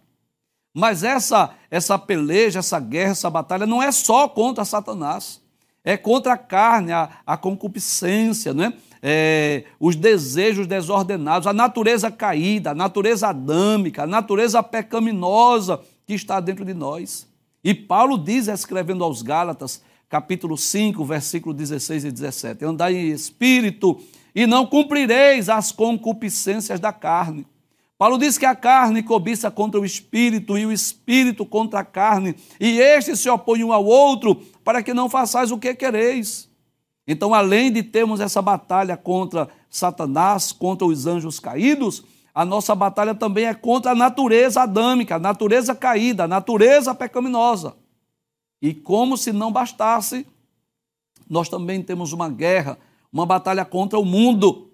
Mas 0.73 1.05
essa, 1.05 1.55
essa 1.71 1.99
peleja, 1.99 2.61
essa 2.61 2.81
guerra, 2.81 3.11
essa 3.11 3.29
batalha 3.29 3.67
não 3.67 3.83
é 3.83 3.93
só 3.93 4.27
contra 4.27 4.65
Satanás, 4.65 5.43
é 5.85 5.97
contra 5.97 6.35
a 6.35 6.39
carne, 6.39 6.93
a, 6.93 7.11
a 7.27 7.37
concupiscência, 7.37 8.53
não 8.53 8.65
é? 8.65 8.73
é? 9.03 9.65
os 9.79 9.97
desejos 9.97 10.67
desordenados, 10.67 11.47
a 11.47 11.53
natureza 11.53 12.11
caída, 12.11 12.71
a 12.71 12.75
natureza 12.75 13.29
adâmica, 13.29 14.03
a 14.03 14.07
natureza 14.07 14.63
pecaminosa 14.63 15.81
que 16.07 16.15
está 16.15 16.41
dentro 16.41 16.65
de 16.65 16.75
nós. 16.75 17.27
E 17.63 17.75
Paulo 17.75 18.19
diz, 18.19 18.49
escrevendo 18.49 19.05
aos 19.05 19.23
Gálatas, 19.23 19.83
capítulo 20.09 20.57
5, 20.57 21.05
versículo 21.05 21.55
16 21.55 22.05
e 22.05 22.11
17: 22.11 22.65
Andai 22.65 22.97
em 22.97 23.11
espírito 23.11 24.01
e 24.35 24.47
não 24.47 24.67
cumprireis 24.67 25.49
as 25.49 25.73
concupiscências 25.73 26.81
da 26.81 26.93
carne. 26.93 27.47
Paulo 28.01 28.17
diz 28.17 28.39
que 28.39 28.47
a 28.47 28.57
carne 28.57 29.03
cobiça 29.03 29.51
contra 29.51 29.79
o 29.79 29.85
espírito 29.85 30.57
e 30.57 30.65
o 30.65 30.73
espírito 30.73 31.45
contra 31.45 31.81
a 31.81 31.85
carne, 31.85 32.35
e 32.59 32.81
estes 32.81 33.21
se 33.21 33.29
opõem 33.29 33.63
um 33.63 33.75
ao 33.75 33.85
outro 33.85 34.37
para 34.65 34.83
que 34.83 34.95
não 34.95 35.07
façais 35.07 35.53
o 35.53 35.59
que 35.59 35.75
quereis. 35.75 36.49
Então, 37.07 37.35
além 37.35 37.71
de 37.71 37.83
termos 37.83 38.19
essa 38.19 38.41
batalha 38.41 38.97
contra 38.97 39.51
Satanás, 39.69 40.51
contra 40.51 40.87
os 40.87 41.07
anjos 41.07 41.39
caídos, 41.39 42.03
a 42.35 42.43
nossa 42.43 42.75
batalha 42.75 43.15
também 43.15 43.45
é 43.45 43.53
contra 43.53 43.91
a 43.93 43.95
natureza 43.95 44.63
adâmica, 44.63 45.17
a 45.17 45.19
natureza 45.19 45.75
caída, 45.75 46.25
a 46.25 46.29
natureza 46.29 46.95
pecaminosa. 46.95 47.77
E 48.63 48.73
como 48.73 49.15
se 49.15 49.31
não 49.31 49.53
bastasse, 49.53 50.27
nós 51.29 51.51
também 51.51 51.83
temos 51.83 52.15
uma 52.15 52.31
guerra 52.31 52.79
uma 53.13 53.27
batalha 53.27 53.65
contra 53.65 53.99
o 53.99 54.05
mundo. 54.05 54.70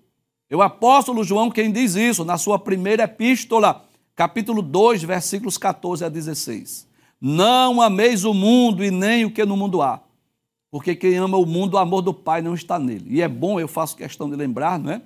É 0.49 0.55
o 0.55 0.63
apóstolo 0.63 1.25
João 1.25 1.51
quem 1.51 1.73
diz 1.73 1.97
isso 1.97 2.25
na 2.25 2.39
sua 2.39 2.57
primeira 2.59 3.03
epístola, 3.03 3.85
capítulo 4.15 4.63
2, 4.63 5.03
versículos 5.03 5.59
14 5.59 6.05
a 6.05 6.09
16. 6.09 6.87
Não 7.21 7.83
ameis 7.83 8.25
o 8.25 8.33
mundo 8.33 8.85
e 8.85 8.91
nem 8.91 9.25
o 9.25 9.31
que 9.31 9.45
no 9.45 9.57
mundo 9.57 9.83
há, 9.83 10.01
porque 10.71 10.95
quem 10.95 11.17
ama 11.17 11.37
o 11.37 11.45
mundo, 11.45 11.75
o 11.75 11.79
amor 11.79 12.01
do 12.01 12.15
Pai 12.15 12.43
não 12.43 12.55
está 12.55 12.79
nele. 12.79 13.07
E 13.09 13.21
é 13.21 13.27
bom, 13.27 13.59
eu 13.59 13.67
faço 13.67 13.97
questão 13.97 14.31
de 14.31 14.37
lembrar, 14.37 14.79
não 14.79 14.93
é? 14.93 15.03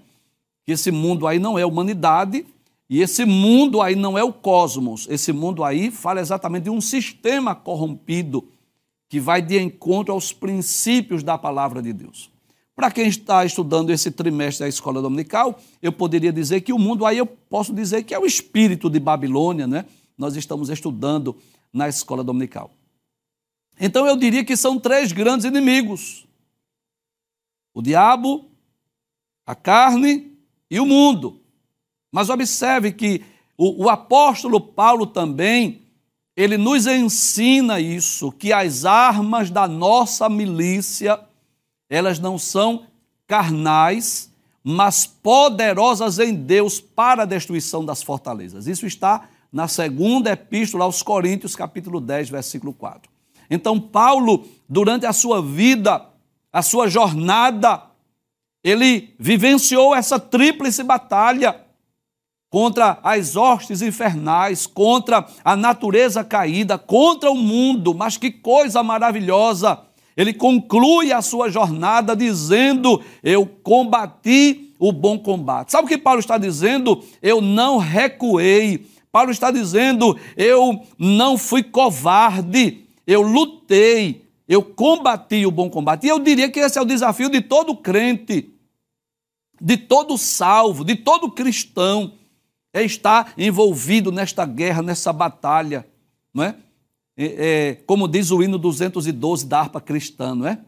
Que 0.67 0.73
esse 0.73 0.91
mundo 0.91 1.27
aí 1.27 1.39
não 1.39 1.59
é 1.59 1.65
humanidade, 1.65 2.45
e 2.89 3.01
esse 3.01 3.25
mundo 3.25 3.81
aí 3.81 3.95
não 3.95 4.19
é 4.19 4.25
o 4.25 4.33
cosmos. 4.33 5.07
Esse 5.09 5.33
mundo 5.33 5.65
aí 5.65 5.91
fala 5.91 6.21
exatamente 6.21 6.65
de 6.65 6.71
um 6.71 6.81
sistema 6.81 7.55
corrompido 7.55 8.47
que 9.09 9.19
vai 9.19 9.41
de 9.41 9.59
encontro 9.59 10.13
aos 10.13 10.33
princípios 10.33 11.23
da 11.23 11.39
palavra 11.39 11.81
de 11.81 11.93
Deus. 11.93 12.31
Para 12.81 12.91
quem 12.91 13.09
está 13.09 13.45
estudando 13.45 13.91
esse 13.91 14.11
trimestre 14.11 14.65
da 14.65 14.69
escola 14.71 15.03
dominical, 15.03 15.61
eu 15.83 15.93
poderia 15.93 16.33
dizer 16.33 16.63
que 16.63 16.73
o 16.73 16.79
mundo 16.79 17.05
aí 17.05 17.19
eu 17.19 17.27
posso 17.27 17.75
dizer 17.75 18.05
que 18.05 18.15
é 18.15 18.19
o 18.19 18.25
espírito 18.25 18.89
de 18.89 18.99
Babilônia, 18.99 19.67
né? 19.67 19.85
Nós 20.17 20.35
estamos 20.35 20.71
estudando 20.71 21.37
na 21.71 21.91
escola 21.91 22.25
dominical. 22.25 22.71
Então 23.79 24.07
eu 24.07 24.17
diria 24.17 24.43
que 24.43 24.57
são 24.57 24.79
três 24.79 25.13
grandes 25.13 25.45
inimigos: 25.45 26.27
o 27.75 27.83
diabo, 27.83 28.51
a 29.45 29.55
carne 29.55 30.33
e 30.71 30.81
o 30.81 30.87
mundo. 30.87 31.39
Mas 32.11 32.31
observe 32.31 32.93
que 32.93 33.23
o, 33.59 33.85
o 33.85 33.91
apóstolo 33.91 34.59
Paulo 34.59 35.07
também 35.07 35.83
ele 36.35 36.57
nos 36.57 36.87
ensina 36.87 37.79
isso, 37.79 38.33
que 38.33 38.55
as 38.55 38.87
armas 38.87 39.51
da 39.51 39.69
nossa 39.69 40.31
milícia 40.31 41.29
elas 41.91 42.21
não 42.21 42.39
são 42.39 42.87
carnais, 43.27 44.33
mas 44.63 45.05
poderosas 45.07 46.21
em 46.21 46.33
Deus 46.33 46.81
para 46.81 47.25
a 47.25 47.27
destruição 47.27 47.85
das 47.85 48.03
fortalezas. 48.03 48.69
Isso 48.69 48.87
está 48.87 49.29
na 49.53 49.67
segunda 49.67 50.31
epístola 50.31 50.85
aos 50.85 51.03
Coríntios, 51.03 51.57
capítulo 51.57 52.01
10, 52.01 52.31
versículo 52.31 52.73
4. 52.73 53.11
Então, 53.51 53.81
Paulo, 53.81 54.47
durante 54.69 55.05
a 55.05 55.13
sua 55.13 55.43
vida, 55.43 56.07
a 56.53 56.63
sua 56.63 56.89
jornada, 56.89 57.83
ele 58.63 59.15
vivenciou 59.19 59.95
essa 59.95 60.21
tríplice 60.21 60.85
batalha 60.85 61.61
contra 62.49 62.99
as 63.03 63.35
hostes 63.35 63.83
infernais, 63.83 64.67
contra 64.67 65.27
a 65.45 65.57
natureza 65.57 66.23
caída, 66.23 66.79
contra 66.79 67.31
o 67.31 67.37
mundo. 67.37 67.95
Mas 67.95 68.17
que 68.17 68.31
coisa 68.31 68.83
maravilhosa! 68.83 69.90
Ele 70.21 70.35
conclui 70.35 71.15
a 71.15 71.23
sua 71.23 71.49
jornada 71.49 72.15
dizendo: 72.15 73.03
Eu 73.23 73.47
combati 73.47 74.75
o 74.79 74.93
bom 74.93 75.19
combate. 75.19 75.73
Sabe 75.73 75.87
o 75.87 75.89
que 75.89 75.97
Paulo 75.97 76.21
está 76.21 76.37
dizendo? 76.37 77.03
Eu 77.23 77.41
não 77.41 77.79
recuei. 77.79 78.87
Paulo 79.11 79.31
está 79.31 79.51
dizendo: 79.51 80.15
Eu 80.37 80.85
não 80.99 81.39
fui 81.39 81.63
covarde. 81.63 82.85
Eu 83.07 83.23
lutei. 83.23 84.27
Eu 84.47 84.63
combati 84.63 85.47
o 85.47 85.51
bom 85.51 85.71
combate. 85.71 86.05
E 86.05 86.11
eu 86.11 86.19
diria 86.19 86.51
que 86.51 86.61
esse 86.61 86.79
é 86.79 86.83
o 86.83 86.85
desafio 86.85 87.31
de 87.31 87.41
todo 87.41 87.75
crente, 87.75 88.51
de 89.59 89.79
todo 89.79 90.19
salvo, 90.19 90.85
de 90.85 90.97
todo 90.97 91.31
cristão, 91.31 92.13
é 92.75 92.83
estar 92.83 93.33
envolvido 93.39 94.13
nesta 94.13 94.45
guerra, 94.45 94.83
nessa 94.83 95.15
batalha, 95.15 95.87
não 96.35 96.45
é? 96.45 96.57
É, 97.23 97.79
como 97.87 98.09
diz 98.09 98.31
o 98.31 98.43
hino 98.43 98.59
212 98.59 99.47
da 99.47 99.61
harpa 99.61 99.81
cristã, 99.81 100.35
não 100.35 100.47
é? 100.47 100.59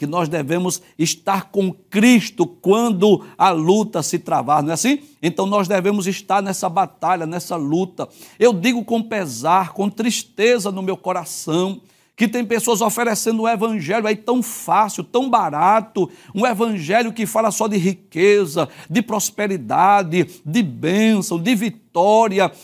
que 0.00 0.06
nós 0.06 0.30
devemos 0.30 0.80
estar 0.98 1.50
com 1.50 1.70
Cristo 1.70 2.46
quando 2.46 3.22
a 3.36 3.50
luta 3.50 4.02
se 4.02 4.18
travar, 4.18 4.62
não 4.62 4.70
é 4.70 4.72
assim? 4.72 5.00
Então 5.22 5.44
nós 5.44 5.68
devemos 5.68 6.06
estar 6.06 6.40
nessa 6.40 6.70
batalha, 6.70 7.26
nessa 7.26 7.54
luta. 7.54 8.08
Eu 8.38 8.54
digo 8.54 8.82
com 8.82 9.02
pesar, 9.02 9.74
com 9.74 9.90
tristeza 9.90 10.72
no 10.72 10.80
meu 10.80 10.96
coração, 10.96 11.82
que 12.20 12.28
tem 12.28 12.44
pessoas 12.46 12.80
oferecendo 12.80 13.42
um 13.42 13.48
evangelho 13.48 14.06
aí 14.06 14.16
tão 14.16 14.42
fácil, 14.42 15.04
tão 15.04 15.28
barato, 15.28 16.10
um 16.34 16.46
evangelho 16.46 17.12
que 17.12 17.26
fala 17.26 17.50
só 17.50 17.68
de 17.68 17.76
riqueza, 17.76 18.70
de 18.88 19.02
prosperidade, 19.02 20.26
de 20.44 20.62
bênção, 20.62 21.38
de 21.38 21.54
vitória, 21.54 21.80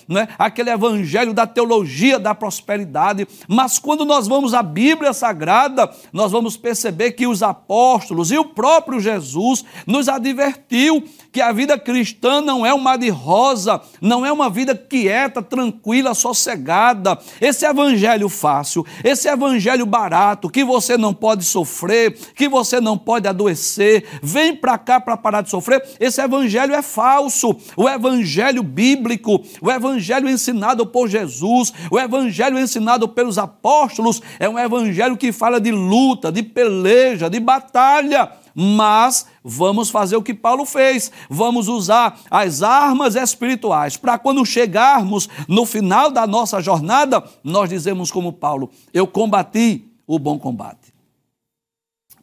né? 0.09 0.29
aquele 0.39 0.71
evangelho 0.71 1.35
da 1.35 1.47
teologia 1.47 2.19
da 2.19 2.35
prosperidade. 2.35 3.27
Mas 3.49 3.79
quando 3.79 4.05
nós 4.05 4.29
vamos 4.29 4.55
à 4.55 4.63
Bíblia 4.63 5.13
Sagrada, 5.13 5.91
nós 6.13 6.31
vamos 6.31 6.57
perceber 6.57 7.13
que 7.13 7.27
os 7.27 7.43
apóstolos 7.43 8.31
e 8.31 8.39
o 8.39 8.45
próprio 8.45 9.01
Jesus 9.01 9.65
nos 9.87 10.09
advertiu 10.09 11.05
que 11.33 11.41
a 11.43 11.53
vida 11.53 11.79
cristã 11.79 12.41
não 12.41 12.65
é 12.65 12.73
uma 12.73 12.97
de 12.97 13.11
rosa, 13.11 13.81
não 14.01 14.25
é 14.25 14.33
uma 14.33 14.49
vida 14.49 14.75
quieta, 14.75 15.43
tranquila, 15.43 16.15
sossegada. 16.15 17.19
Esse 17.41 17.67
evangelho 17.67 18.29
fácil, 18.29 18.87
esse 19.05 19.29
evangelho 19.29 19.85
barato, 19.85 20.49
que 20.49 20.65
você 20.65 20.97
não 20.97 21.13
pode 21.13 21.45
sofrer, 21.45 22.17
que 22.35 22.49
você 22.49 22.81
não 22.81 22.97
pode 22.97 23.29
adoecer, 23.29 24.07
vem 24.23 24.57
para 24.57 24.79
cá 24.79 24.99
para 24.99 25.17
parar 25.17 25.43
de 25.43 25.51
sofrer. 25.51 25.87
Esse 26.01 26.23
evangelho 26.23 26.75
é 26.75 26.81
falso. 26.81 27.55
O 27.77 27.87
evangelho 27.87 28.63
bíblico, 28.63 29.16
o 29.61 29.71
evangelho 29.71 30.29
ensinado 30.29 30.87
por 30.87 31.09
Jesus, 31.09 31.73
o 31.91 31.99
evangelho 31.99 32.59
ensinado 32.59 33.09
pelos 33.09 33.39
apóstolos, 33.39 34.23
é 34.39 34.49
um 34.49 34.59
evangelho 34.59 35.17
que 35.17 35.33
fala 35.33 35.61
de 35.61 35.71
luta, 35.71 36.33
de 36.33 36.43
peleja, 36.43 37.31
de 37.31 37.41
batalha 37.41 38.33
mas 38.59 39.27
vamos 39.45 39.91
fazer 39.91 40.17
o 40.17 40.23
que 40.23 40.33
Paulo 40.33 40.65
fez, 40.65 41.13
vamos 41.29 41.69
usar 41.69 42.19
as 42.31 42.63
armas 42.63 43.15
espirituais 43.15 43.99
para 43.99 44.19
quando 44.19 44.47
chegarmos 44.47 45.29
no 45.47 45.67
final 45.67 46.11
da 46.11 46.27
nossa 46.27 46.59
jornada, 46.63 47.23
nós 47.45 47.69
dizemos 47.69 48.11
como 48.11 48.33
Paulo: 48.33 48.71
eu 48.95 49.07
combati 49.07 49.93
o 50.07 50.19
bom 50.19 50.39
combate. 50.39 50.95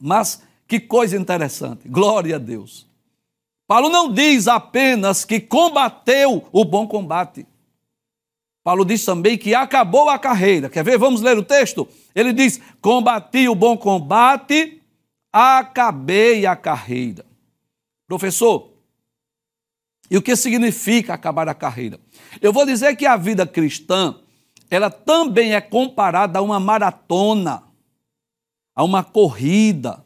Mas 0.01 0.41
que 0.67 0.79
coisa 0.79 1.15
interessante, 1.15 1.87
glória 1.87 2.37
a 2.37 2.39
Deus. 2.39 2.87
Paulo 3.73 3.89
não 3.89 4.13
diz 4.13 4.47
apenas 4.47 5.25
que 5.25 5.39
combateu 5.39 6.47
o 6.51 6.63
bom 6.63 6.87
combate. 6.87 7.43
Paulo 8.63 8.85
diz 8.85 9.03
também 9.03 9.35
que 9.35 9.55
acabou 9.55 10.11
a 10.11 10.19
carreira. 10.19 10.69
Quer 10.69 10.83
ver? 10.83 10.95
Vamos 10.99 11.21
ler 11.21 11.39
o 11.39 11.43
texto? 11.43 11.87
Ele 12.13 12.31
diz: 12.33 12.61
Combati 12.79 13.49
o 13.49 13.55
bom 13.55 13.75
combate, 13.75 14.79
acabei 15.31 16.45
a 16.45 16.55
carreira. 16.55 17.25
Professor, 18.07 18.69
e 20.07 20.17
o 20.17 20.21
que 20.21 20.35
significa 20.35 21.15
acabar 21.15 21.49
a 21.49 21.55
carreira? 21.55 21.99
Eu 22.39 22.53
vou 22.53 22.67
dizer 22.67 22.95
que 22.95 23.07
a 23.07 23.17
vida 23.17 23.47
cristã, 23.47 24.19
ela 24.69 24.91
também 24.91 25.55
é 25.55 25.61
comparada 25.61 26.37
a 26.37 26.43
uma 26.43 26.59
maratona, 26.59 27.63
a 28.75 28.83
uma 28.83 29.03
corrida. 29.03 30.05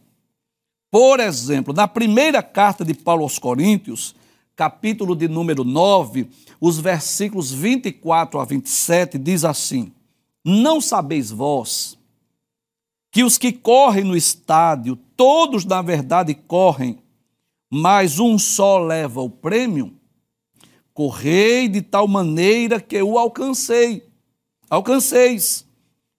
Por 0.97 1.19
exemplo, 1.19 1.75
na 1.75 1.87
primeira 1.87 2.41
carta 2.41 2.83
de 2.83 2.95
Paulo 2.95 3.21
aos 3.21 3.37
Coríntios, 3.37 4.15
capítulo 4.55 5.15
de 5.15 5.27
número 5.27 5.63
9, 5.63 6.27
os 6.59 6.79
versículos 6.79 7.51
24 7.51 8.39
a 8.39 8.43
27, 8.43 9.19
diz 9.19 9.45
assim: 9.45 9.91
Não 10.43 10.81
sabeis 10.81 11.29
vós 11.29 11.99
que 13.11 13.23
os 13.23 13.37
que 13.37 13.51
correm 13.51 14.03
no 14.03 14.17
estádio, 14.17 14.95
todos 15.15 15.65
na 15.65 15.83
verdade 15.83 16.33
correm, 16.33 16.97
mas 17.69 18.17
um 18.17 18.39
só 18.39 18.79
leva 18.79 19.21
o 19.21 19.29
prêmio? 19.29 19.93
Correi 20.95 21.67
de 21.67 21.83
tal 21.83 22.07
maneira 22.07 22.81
que 22.81 22.99
o 23.03 23.19
alcancei. 23.19 24.03
Alcanceis. 24.67 25.63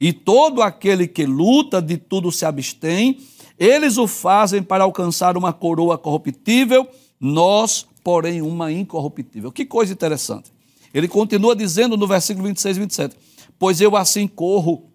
E 0.00 0.12
todo 0.12 0.62
aquele 0.62 1.08
que 1.08 1.26
luta 1.26 1.82
de 1.82 1.96
tudo 1.96 2.30
se 2.30 2.44
abstém, 2.44 3.18
eles 3.58 3.98
o 3.98 4.06
fazem 4.06 4.62
para 4.62 4.84
alcançar 4.84 5.36
uma 5.36 5.52
coroa 5.52 5.98
corruptível, 5.98 6.86
nós, 7.20 7.86
porém, 8.04 8.40
uma 8.40 8.70
incorruptível. 8.70 9.50
Que 9.50 9.64
coisa 9.64 9.92
interessante. 9.92 10.52
Ele 10.94 11.08
continua 11.08 11.54
dizendo 11.54 11.96
no 11.96 12.06
versículo 12.06 12.46
26 12.46 12.76
e 12.76 12.80
27: 12.80 13.16
Pois 13.58 13.80
eu 13.80 13.96
assim 13.96 14.26
corro 14.26 14.88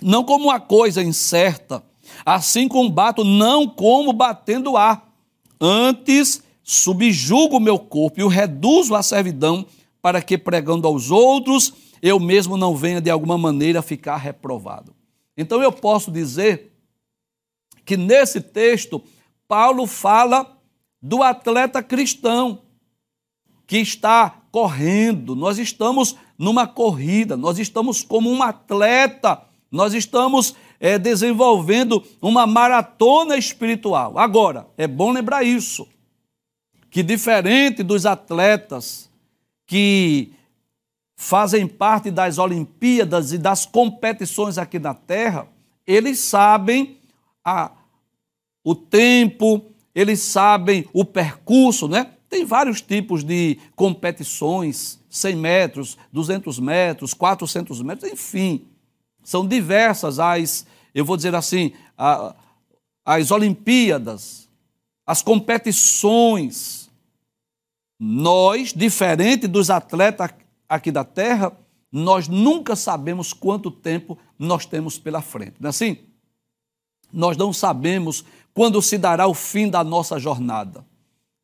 não 0.00 0.24
como 0.24 0.46
uma 0.46 0.60
coisa 0.60 1.02
incerta, 1.02 1.82
assim 2.24 2.68
combato, 2.68 3.24
não 3.24 3.68
como 3.68 4.12
batendo 4.12 4.76
ar. 4.76 5.12
Antes, 5.60 6.42
subjugo 6.62 7.56
o 7.56 7.60
meu 7.60 7.78
corpo 7.78 8.20
e 8.20 8.24
o 8.24 8.28
reduzo 8.28 8.94
à 8.94 9.02
servidão, 9.02 9.64
para 10.02 10.20
que, 10.20 10.36
pregando 10.36 10.86
aos 10.86 11.10
outros, 11.10 11.72
eu 12.02 12.20
mesmo 12.20 12.56
não 12.56 12.76
venha 12.76 13.00
de 13.00 13.08
alguma 13.08 13.38
maneira 13.38 13.80
ficar 13.80 14.16
reprovado. 14.16 14.94
Então 15.36 15.62
eu 15.62 15.72
posso 15.72 16.10
dizer 16.10 16.73
que 17.84 17.96
nesse 17.96 18.40
texto, 18.40 19.02
Paulo 19.46 19.86
fala 19.86 20.58
do 21.00 21.22
atleta 21.22 21.82
cristão 21.82 22.62
que 23.66 23.78
está 23.78 24.42
correndo, 24.50 25.34
nós 25.34 25.58
estamos 25.58 26.16
numa 26.38 26.66
corrida, 26.66 27.36
nós 27.36 27.58
estamos 27.58 28.02
como 28.02 28.30
um 28.30 28.42
atleta 28.42 29.42
nós 29.74 29.92
estamos 29.92 30.54
é, 30.78 30.96
desenvolvendo 30.96 32.00
uma 32.22 32.46
maratona 32.46 33.36
espiritual. 33.36 34.16
Agora, 34.16 34.68
é 34.78 34.86
bom 34.86 35.10
lembrar 35.10 35.42
isso, 35.42 35.88
que 36.88 37.02
diferente 37.02 37.82
dos 37.82 38.06
atletas 38.06 39.10
que 39.66 40.32
fazem 41.16 41.66
parte 41.66 42.08
das 42.08 42.38
Olimpíadas 42.38 43.32
e 43.32 43.38
das 43.38 43.66
competições 43.66 44.58
aqui 44.58 44.78
na 44.78 44.94
Terra, 44.94 45.48
eles 45.84 46.20
sabem 46.20 46.96
a, 47.44 47.70
o 48.64 48.74
tempo, 48.74 49.70
eles 49.94 50.20
sabem 50.20 50.88
o 50.92 51.04
percurso, 51.04 51.86
né? 51.86 52.12
Tem 52.28 52.44
vários 52.44 52.80
tipos 52.80 53.22
de 53.22 53.58
competições, 53.76 54.98
100 55.10 55.36
metros, 55.36 55.98
200 56.12 56.58
metros, 56.58 57.14
400 57.14 57.82
metros, 57.82 58.10
enfim. 58.10 58.66
São 59.22 59.46
diversas 59.46 60.18
as, 60.18 60.66
eu 60.94 61.04
vou 61.04 61.16
dizer 61.16 61.34
assim, 61.34 61.72
a, 61.96 62.34
as 63.04 63.30
Olimpíadas, 63.30 64.48
as 65.06 65.22
competições. 65.22 66.90
Nós, 68.00 68.72
diferente 68.72 69.46
dos 69.46 69.70
atletas 69.70 70.30
aqui 70.68 70.90
da 70.90 71.04
Terra, 71.04 71.52
nós 71.92 72.26
nunca 72.26 72.74
sabemos 72.74 73.32
quanto 73.32 73.70
tempo 73.70 74.18
nós 74.36 74.66
temos 74.66 74.98
pela 74.98 75.22
frente. 75.22 75.54
Não 75.60 75.68
é 75.68 75.70
assim? 75.70 75.98
Nós 77.14 77.36
não 77.36 77.52
sabemos 77.52 78.24
quando 78.52 78.82
se 78.82 78.98
dará 78.98 79.26
o 79.26 79.34
fim 79.34 79.68
da 79.68 79.84
nossa 79.84 80.18
jornada, 80.18 80.84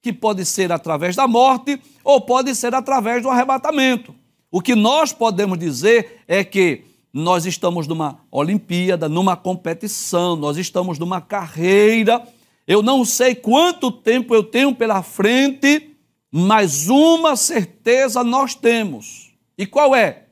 que 0.03 0.13
pode 0.13 0.45
ser 0.45 0.73
através 0.73 1.15
da 1.15 1.29
morte 1.29 1.81
ou 2.03 2.21
pode 2.21 2.55
ser 2.55 2.75
através 2.75 3.23
do 3.23 3.31
arrebatamento. 3.31 4.15
O 4.51 4.61
que 4.61 4.75
nós 4.75 5.13
podemos 5.13 5.59
dizer 5.59 6.23
é 6.27 6.43
que 6.43 6.85
nós 7.13 7.47
estamos 7.47 7.87
numa 7.87 8.21
Olimpíada, 8.31 9.09
numa 9.09 9.37
competição, 9.37 10.37
nós 10.37 10.57
estamos 10.57 10.99
numa 10.99 11.21
carreira. 11.21 12.27
Eu 12.67 12.83
não 12.83 13.05
sei 13.05 13.35
quanto 13.35 13.91
tempo 13.91 14.35
eu 14.35 14.43
tenho 14.43 14.75
pela 14.75 15.03
frente, 15.03 15.97
mas 16.31 16.89
uma 16.89 17.37
certeza 17.37 18.23
nós 18.25 18.55
temos. 18.55 19.33
E 19.59 19.67
qual 19.67 19.95
é? 19.95 20.25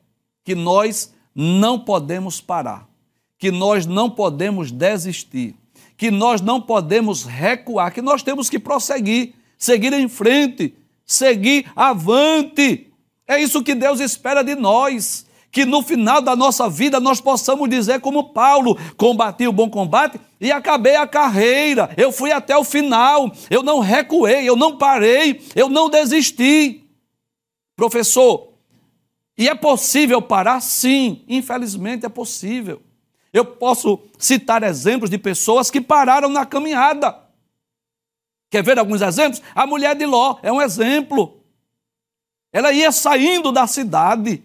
Que 0.44 0.54
nós 0.54 1.12
não 1.34 1.78
podemos 1.78 2.40
parar, 2.40 2.87
que 3.38 3.50
nós 3.50 3.86
não 3.86 4.10
podemos 4.10 4.72
desistir, 4.72 5.54
que 5.96 6.10
nós 6.10 6.40
não 6.40 6.60
podemos 6.60 7.24
recuar, 7.24 7.92
que 7.92 8.02
nós 8.02 8.22
temos 8.22 8.50
que 8.50 8.58
prosseguir, 8.58 9.34
seguir 9.56 9.92
em 9.92 10.08
frente, 10.08 10.74
seguir 11.06 11.70
avante. 11.74 12.88
É 13.26 13.40
isso 13.40 13.62
que 13.62 13.74
Deus 13.74 14.00
espera 14.00 14.42
de 14.42 14.54
nós 14.54 15.28
que 15.50 15.64
no 15.64 15.82
final 15.82 16.20
da 16.20 16.36
nossa 16.36 16.68
vida 16.68 17.00
nós 17.00 17.20
possamos 17.20 17.68
dizer, 17.68 18.00
como 18.00 18.32
Paulo: 18.32 18.78
combati 18.96 19.46
o 19.46 19.52
bom 19.52 19.68
combate 19.68 20.20
e 20.40 20.52
acabei 20.52 20.96
a 20.96 21.06
carreira, 21.06 21.90
eu 21.96 22.12
fui 22.12 22.30
até 22.30 22.56
o 22.56 22.64
final, 22.64 23.32
eu 23.50 23.62
não 23.62 23.80
recuei, 23.80 24.48
eu 24.48 24.56
não 24.56 24.76
parei, 24.76 25.40
eu 25.54 25.68
não 25.68 25.88
desisti. 25.88 26.84
Professor, 27.76 28.52
e 29.36 29.48
é 29.48 29.54
possível 29.54 30.20
parar? 30.20 30.60
Sim, 30.60 31.24
infelizmente 31.28 32.04
é 32.04 32.08
possível. 32.08 32.82
Eu 33.32 33.44
posso 33.44 34.00
citar 34.18 34.62
exemplos 34.62 35.10
de 35.10 35.18
pessoas 35.18 35.70
que 35.70 35.80
pararam 35.80 36.28
na 36.28 36.46
caminhada. 36.46 37.18
Quer 38.50 38.62
ver 38.62 38.78
alguns 38.78 39.02
exemplos? 39.02 39.42
A 39.54 39.66
mulher 39.66 39.94
de 39.94 40.06
Ló 40.06 40.38
é 40.42 40.50
um 40.50 40.62
exemplo. 40.62 41.42
Ela 42.52 42.72
ia 42.72 42.90
saindo 42.90 43.52
da 43.52 43.66
cidade, 43.66 44.42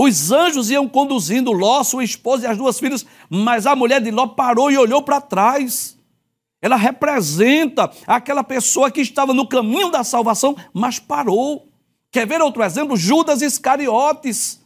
Os 0.00 0.30
anjos 0.30 0.70
iam 0.70 0.88
conduzindo 0.88 1.50
Ló, 1.50 1.82
sua 1.82 2.04
esposa 2.04 2.46
e 2.46 2.46
as 2.48 2.56
duas 2.56 2.78
filhas, 2.78 3.04
mas 3.28 3.66
a 3.66 3.74
mulher 3.74 4.00
de 4.00 4.12
Ló 4.12 4.28
parou 4.28 4.70
e 4.70 4.78
olhou 4.78 5.02
para 5.02 5.20
trás. 5.20 5.98
Ela 6.62 6.76
representa 6.76 7.90
aquela 8.06 8.44
pessoa 8.44 8.92
que 8.92 9.00
estava 9.00 9.34
no 9.34 9.48
caminho 9.48 9.90
da 9.90 10.04
salvação, 10.04 10.56
mas 10.72 11.00
parou. 11.00 11.68
Quer 12.12 12.28
ver 12.28 12.40
outro 12.40 12.62
exemplo? 12.62 12.96
Judas 12.96 13.42
Iscariotes 13.42 14.60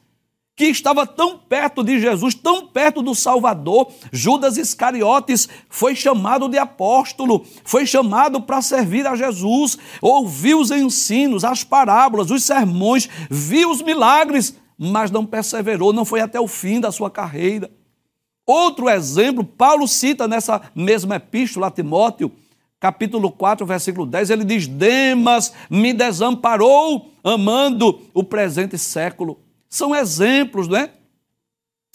que 0.55 0.67
estava 0.67 1.07
tão 1.07 1.39
perto 1.39 1.83
de 1.83 1.99
Jesus, 1.99 2.35
tão 2.35 2.67
perto 2.67 3.03
do 3.03 3.15
Salvador. 3.15 3.91
Judas 4.13 4.57
Iscariotes 4.57 5.49
foi 5.69 5.95
chamado 5.95 6.49
de 6.49 6.59
apóstolo, 6.59 7.45
foi 7.65 7.87
chamado 7.87 8.41
para 8.43 8.61
servir 8.61 9.07
a 9.07 9.17
Jesus, 9.17 9.79
ouviu 10.01 10.61
os 10.61 10.71
ensinos, 10.71 11.45
as 11.45 11.65
parábolas, 11.65 12.31
os 12.31 12.45
sermões, 12.45 13.09
viu 13.31 13.71
os 13.71 13.81
milagres, 13.81 14.55
mas 14.79 15.11
não 15.11 15.25
perseverou, 15.25 15.93
não 15.93 16.05
foi 16.05 16.21
até 16.21 16.39
o 16.39 16.49
fim 16.49 16.81
da 16.81 16.93
sua 16.93 17.11
carreira. 17.11 17.71
Outro 18.47 18.89
exemplo, 18.89 19.45
Paulo 19.45 19.89
cita 19.89 20.29
nessa 20.29 20.61
mesma 20.75 21.17
epístola 21.17 21.69
a 21.69 21.71
Timóteo, 21.71 22.31
capítulo 22.79 23.31
4, 23.31 23.65
versículo 23.65 24.05
10, 24.05 24.31
ele 24.31 24.45
diz: 24.45 24.67
Demas 24.67 25.55
me 25.71 25.93
desamparou, 25.95 27.13
amando 27.25 28.01
o 28.13 28.25
presente 28.25 28.77
século 28.77 29.39
são 29.73 29.97
exemplos, 29.97 30.69
né? 30.69 30.91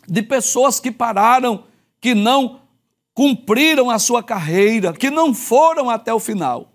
De 0.08 0.24
pessoas 0.24 0.80
que 0.80 0.92
pararam, 0.92 1.64
que 2.02 2.16
não 2.16 2.62
cumpriram 3.14 3.92
a 3.92 4.00
sua 4.00 4.24
carreira, 4.24 4.94
que 4.94 5.12
não 5.12 5.32
foram 5.32 5.88
até 5.88 6.12
o 6.12 6.20
final. 6.20 6.74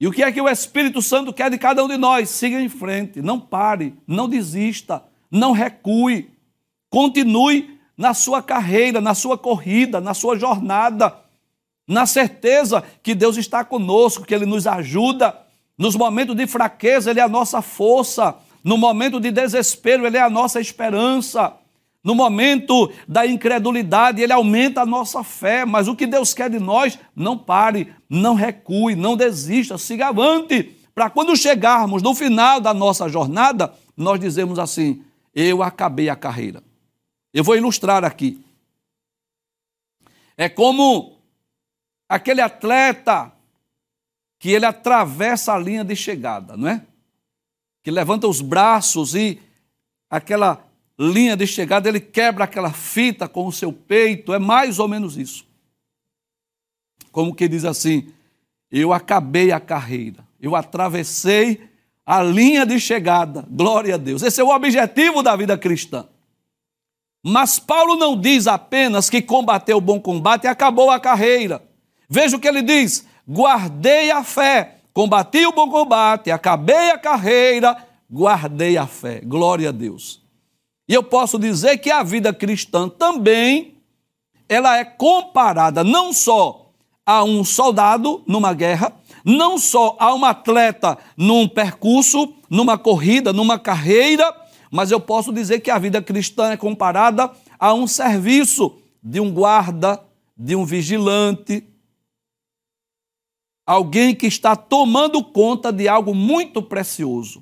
E 0.00 0.08
o 0.08 0.10
que 0.10 0.24
é 0.24 0.32
que 0.32 0.40
o 0.40 0.48
Espírito 0.48 1.00
Santo 1.00 1.32
quer 1.32 1.48
de 1.48 1.58
cada 1.58 1.84
um 1.84 1.86
de 1.86 1.96
nós? 1.96 2.28
Siga 2.28 2.60
em 2.60 2.68
frente, 2.68 3.22
não 3.22 3.38
pare, 3.38 3.94
não 4.04 4.28
desista, 4.28 5.04
não 5.30 5.52
recue, 5.52 6.28
continue 6.88 7.78
na 7.96 8.14
sua 8.14 8.42
carreira, 8.42 9.00
na 9.00 9.14
sua 9.14 9.38
corrida, 9.38 10.00
na 10.00 10.12
sua 10.12 10.36
jornada, 10.36 11.16
na 11.86 12.04
certeza 12.04 12.82
que 13.00 13.14
Deus 13.14 13.36
está 13.36 13.64
conosco, 13.64 14.24
que 14.24 14.34
Ele 14.34 14.46
nos 14.46 14.66
ajuda 14.66 15.38
nos 15.80 15.96
momentos 15.96 16.36
de 16.36 16.46
fraqueza, 16.46 17.10
Ele 17.10 17.20
é 17.20 17.22
a 17.22 17.28
nossa 17.28 17.62
força. 17.62 18.36
No 18.62 18.76
momento 18.76 19.18
de 19.18 19.30
desespero, 19.30 20.06
Ele 20.06 20.18
é 20.18 20.20
a 20.20 20.28
nossa 20.28 20.60
esperança. 20.60 21.54
No 22.04 22.14
momento 22.14 22.92
da 23.08 23.26
incredulidade, 23.26 24.20
Ele 24.20 24.34
aumenta 24.34 24.82
a 24.82 24.86
nossa 24.86 25.24
fé. 25.24 25.64
Mas 25.64 25.88
o 25.88 25.96
que 25.96 26.06
Deus 26.06 26.34
quer 26.34 26.50
de 26.50 26.58
nós, 26.58 26.98
não 27.16 27.38
pare, 27.38 27.94
não 28.10 28.34
recue, 28.34 28.94
não 28.94 29.16
desista, 29.16 29.78
siga 29.78 30.08
avante. 30.08 30.64
Para 30.94 31.08
quando 31.08 31.34
chegarmos 31.34 32.02
no 32.02 32.14
final 32.14 32.60
da 32.60 32.74
nossa 32.74 33.08
jornada, 33.08 33.72
nós 33.96 34.20
dizemos 34.20 34.58
assim: 34.58 35.02
Eu 35.34 35.62
acabei 35.62 36.10
a 36.10 36.14
carreira. 36.14 36.62
Eu 37.32 37.42
vou 37.42 37.56
ilustrar 37.56 38.04
aqui. 38.04 38.44
É 40.36 40.46
como 40.46 41.16
aquele 42.06 42.42
atleta 42.42 43.32
que 44.40 44.50
ele 44.50 44.64
atravessa 44.64 45.52
a 45.52 45.58
linha 45.58 45.84
de 45.84 45.94
chegada, 45.94 46.56
não 46.56 46.66
é? 46.66 46.82
Que 47.84 47.90
levanta 47.90 48.26
os 48.26 48.40
braços 48.40 49.14
e 49.14 49.38
aquela 50.08 50.66
linha 50.98 51.36
de 51.36 51.46
chegada, 51.46 51.88
ele 51.88 52.00
quebra 52.00 52.44
aquela 52.44 52.72
fita 52.72 53.28
com 53.28 53.46
o 53.46 53.52
seu 53.52 53.70
peito, 53.70 54.32
é 54.32 54.38
mais 54.38 54.78
ou 54.78 54.88
menos 54.88 55.18
isso. 55.18 55.46
Como 57.12 57.34
que 57.34 57.46
diz 57.46 57.66
assim: 57.66 58.12
eu 58.72 58.94
acabei 58.94 59.52
a 59.52 59.60
carreira, 59.60 60.26
eu 60.40 60.56
atravessei 60.56 61.68
a 62.04 62.22
linha 62.22 62.64
de 62.64 62.80
chegada, 62.80 63.46
glória 63.50 63.94
a 63.94 63.98
Deus. 63.98 64.22
Esse 64.22 64.40
é 64.40 64.44
o 64.44 64.48
objetivo 64.48 65.22
da 65.22 65.36
vida 65.36 65.56
cristã. 65.58 66.06
Mas 67.22 67.58
Paulo 67.58 67.96
não 67.96 68.18
diz 68.18 68.46
apenas 68.46 69.10
que 69.10 69.20
combateu 69.20 69.76
o 69.76 69.82
bom 69.82 70.00
combate 70.00 70.44
e 70.44 70.48
acabou 70.48 70.90
a 70.90 70.98
carreira. 70.98 71.62
Veja 72.08 72.38
o 72.38 72.40
que 72.40 72.48
ele 72.48 72.62
diz: 72.62 73.06
guardei 73.30 74.10
a 74.10 74.24
fé, 74.24 74.78
combati 74.92 75.46
o 75.46 75.52
bom 75.52 75.70
combate, 75.70 76.32
acabei 76.32 76.90
a 76.90 76.98
carreira, 76.98 77.76
guardei 78.10 78.76
a 78.76 78.88
fé. 78.88 79.20
Glória 79.24 79.68
a 79.68 79.72
Deus. 79.72 80.20
E 80.88 80.94
eu 80.94 81.02
posso 81.04 81.38
dizer 81.38 81.78
que 81.78 81.92
a 81.92 82.02
vida 82.02 82.32
cristã 82.32 82.88
também 82.88 83.76
ela 84.48 84.76
é 84.76 84.84
comparada 84.84 85.84
não 85.84 86.12
só 86.12 86.72
a 87.06 87.22
um 87.22 87.44
soldado 87.44 88.24
numa 88.26 88.52
guerra, 88.52 88.92
não 89.24 89.58
só 89.58 89.96
a 90.00 90.12
um 90.12 90.24
atleta 90.24 90.98
num 91.16 91.46
percurso, 91.46 92.34
numa 92.48 92.76
corrida, 92.76 93.32
numa 93.32 93.60
carreira, 93.60 94.34
mas 94.72 94.90
eu 94.90 94.98
posso 94.98 95.32
dizer 95.32 95.60
que 95.60 95.70
a 95.70 95.78
vida 95.78 96.02
cristã 96.02 96.50
é 96.50 96.56
comparada 96.56 97.30
a 97.60 97.72
um 97.72 97.86
serviço 97.86 98.76
de 99.00 99.20
um 99.20 99.30
guarda, 99.32 100.02
de 100.36 100.56
um 100.56 100.64
vigilante, 100.64 101.69
alguém 103.70 104.16
que 104.16 104.26
está 104.26 104.56
tomando 104.56 105.22
conta 105.22 105.72
de 105.72 105.86
algo 105.86 106.12
muito 106.12 106.60
precioso. 106.60 107.40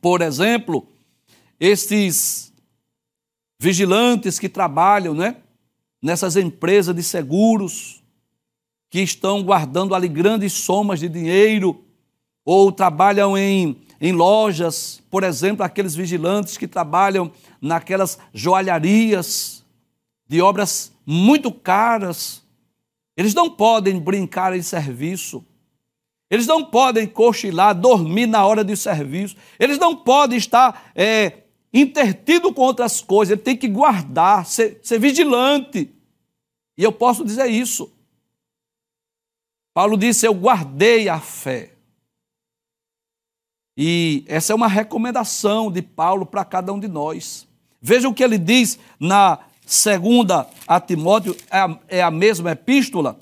Por 0.00 0.22
exemplo, 0.22 0.86
esses 1.58 2.52
vigilantes 3.58 4.38
que 4.38 4.48
trabalham 4.48 5.14
né, 5.14 5.38
nessas 6.00 6.36
empresas 6.36 6.94
de 6.94 7.02
seguros, 7.02 8.04
que 8.88 9.00
estão 9.00 9.42
guardando 9.42 9.96
ali 9.96 10.06
grandes 10.06 10.52
somas 10.52 11.00
de 11.00 11.08
dinheiro, 11.08 11.84
ou 12.44 12.70
trabalham 12.70 13.36
em, 13.36 13.82
em 14.00 14.12
lojas, 14.12 15.02
por 15.10 15.24
exemplo, 15.24 15.64
aqueles 15.64 15.96
vigilantes 15.96 16.56
que 16.56 16.68
trabalham 16.68 17.32
naquelas 17.60 18.16
joalharias 18.32 19.64
de 20.28 20.40
obras 20.40 20.92
muito 21.04 21.50
caras, 21.50 22.44
eles 23.18 23.34
não 23.34 23.50
podem 23.50 23.98
brincar 23.98 24.56
em 24.56 24.62
serviço. 24.62 25.44
Eles 26.30 26.46
não 26.46 26.64
podem 26.64 27.04
cochilar, 27.04 27.74
dormir 27.74 28.28
na 28.28 28.46
hora 28.46 28.62
de 28.64 28.76
serviço. 28.76 29.34
Eles 29.58 29.76
não 29.76 29.96
podem 29.96 30.38
estar 30.38 30.92
é, 30.94 31.42
intertido 31.74 32.54
com 32.54 32.62
outras 32.62 33.00
coisas. 33.00 33.32
Ele 33.32 33.42
tem 33.42 33.56
que 33.56 33.66
guardar, 33.66 34.46
ser, 34.46 34.78
ser 34.84 35.00
vigilante. 35.00 35.92
E 36.76 36.84
eu 36.84 36.92
posso 36.92 37.24
dizer 37.24 37.48
isso. 37.48 37.92
Paulo 39.74 39.96
disse: 39.96 40.24
Eu 40.24 40.34
guardei 40.34 41.08
a 41.08 41.18
fé. 41.18 41.74
E 43.76 44.22
essa 44.28 44.52
é 44.52 44.56
uma 44.56 44.68
recomendação 44.68 45.72
de 45.72 45.82
Paulo 45.82 46.24
para 46.24 46.44
cada 46.44 46.72
um 46.72 46.78
de 46.78 46.86
nós. 46.86 47.48
Veja 47.82 48.08
o 48.08 48.14
que 48.14 48.22
ele 48.22 48.38
diz 48.38 48.78
na 49.00 49.40
segunda 49.68 50.48
a 50.66 50.80
Timóteo 50.80 51.36
é 51.50 51.58
a, 51.58 51.78
é 51.88 52.02
a 52.02 52.10
mesma 52.10 52.52
epístola, 52.52 53.18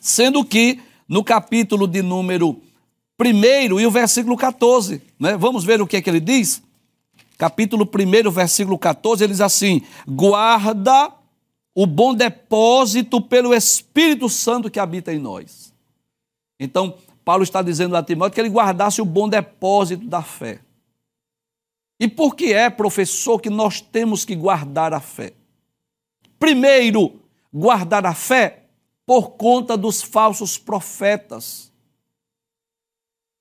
sendo 0.00 0.44
que 0.44 0.80
no 1.08 1.24
capítulo 1.24 1.88
de 1.88 2.02
número 2.02 2.62
1 3.20 3.80
e 3.80 3.86
o 3.86 3.90
versículo 3.90 4.36
14, 4.36 5.02
né? 5.18 5.36
vamos 5.36 5.64
ver 5.64 5.82
o 5.82 5.86
que 5.88 5.96
é 5.96 6.00
que 6.00 6.08
ele 6.08 6.20
diz? 6.20 6.62
Capítulo 7.36 7.84
1, 7.84 8.30
versículo 8.30 8.78
14, 8.78 9.24
ele 9.24 9.32
diz 9.32 9.40
assim: 9.40 9.82
guarda 10.06 11.12
o 11.74 11.84
bom 11.84 12.14
depósito 12.14 13.20
pelo 13.20 13.52
Espírito 13.52 14.28
Santo 14.28 14.70
que 14.70 14.78
habita 14.78 15.12
em 15.12 15.18
nós. 15.18 15.72
Então, 16.60 16.94
Paulo 17.24 17.42
está 17.42 17.60
dizendo 17.60 17.96
a 17.96 18.02
Timóteo 18.02 18.34
que 18.34 18.40
ele 18.40 18.48
guardasse 18.48 19.02
o 19.02 19.04
bom 19.04 19.28
depósito 19.28 20.06
da 20.06 20.22
fé. 20.22 20.60
E 22.00 22.06
por 22.06 22.36
que 22.36 22.52
é, 22.52 22.70
professor, 22.70 23.40
que 23.40 23.50
nós 23.50 23.80
temos 23.80 24.24
que 24.24 24.36
guardar 24.36 24.94
a 24.94 25.00
fé? 25.00 25.32
Primeiro, 26.38 27.20
guardar 27.52 28.06
a 28.06 28.14
fé 28.14 28.64
por 29.04 29.30
conta 29.30 29.76
dos 29.76 30.02
falsos 30.02 30.56
profetas. 30.56 31.72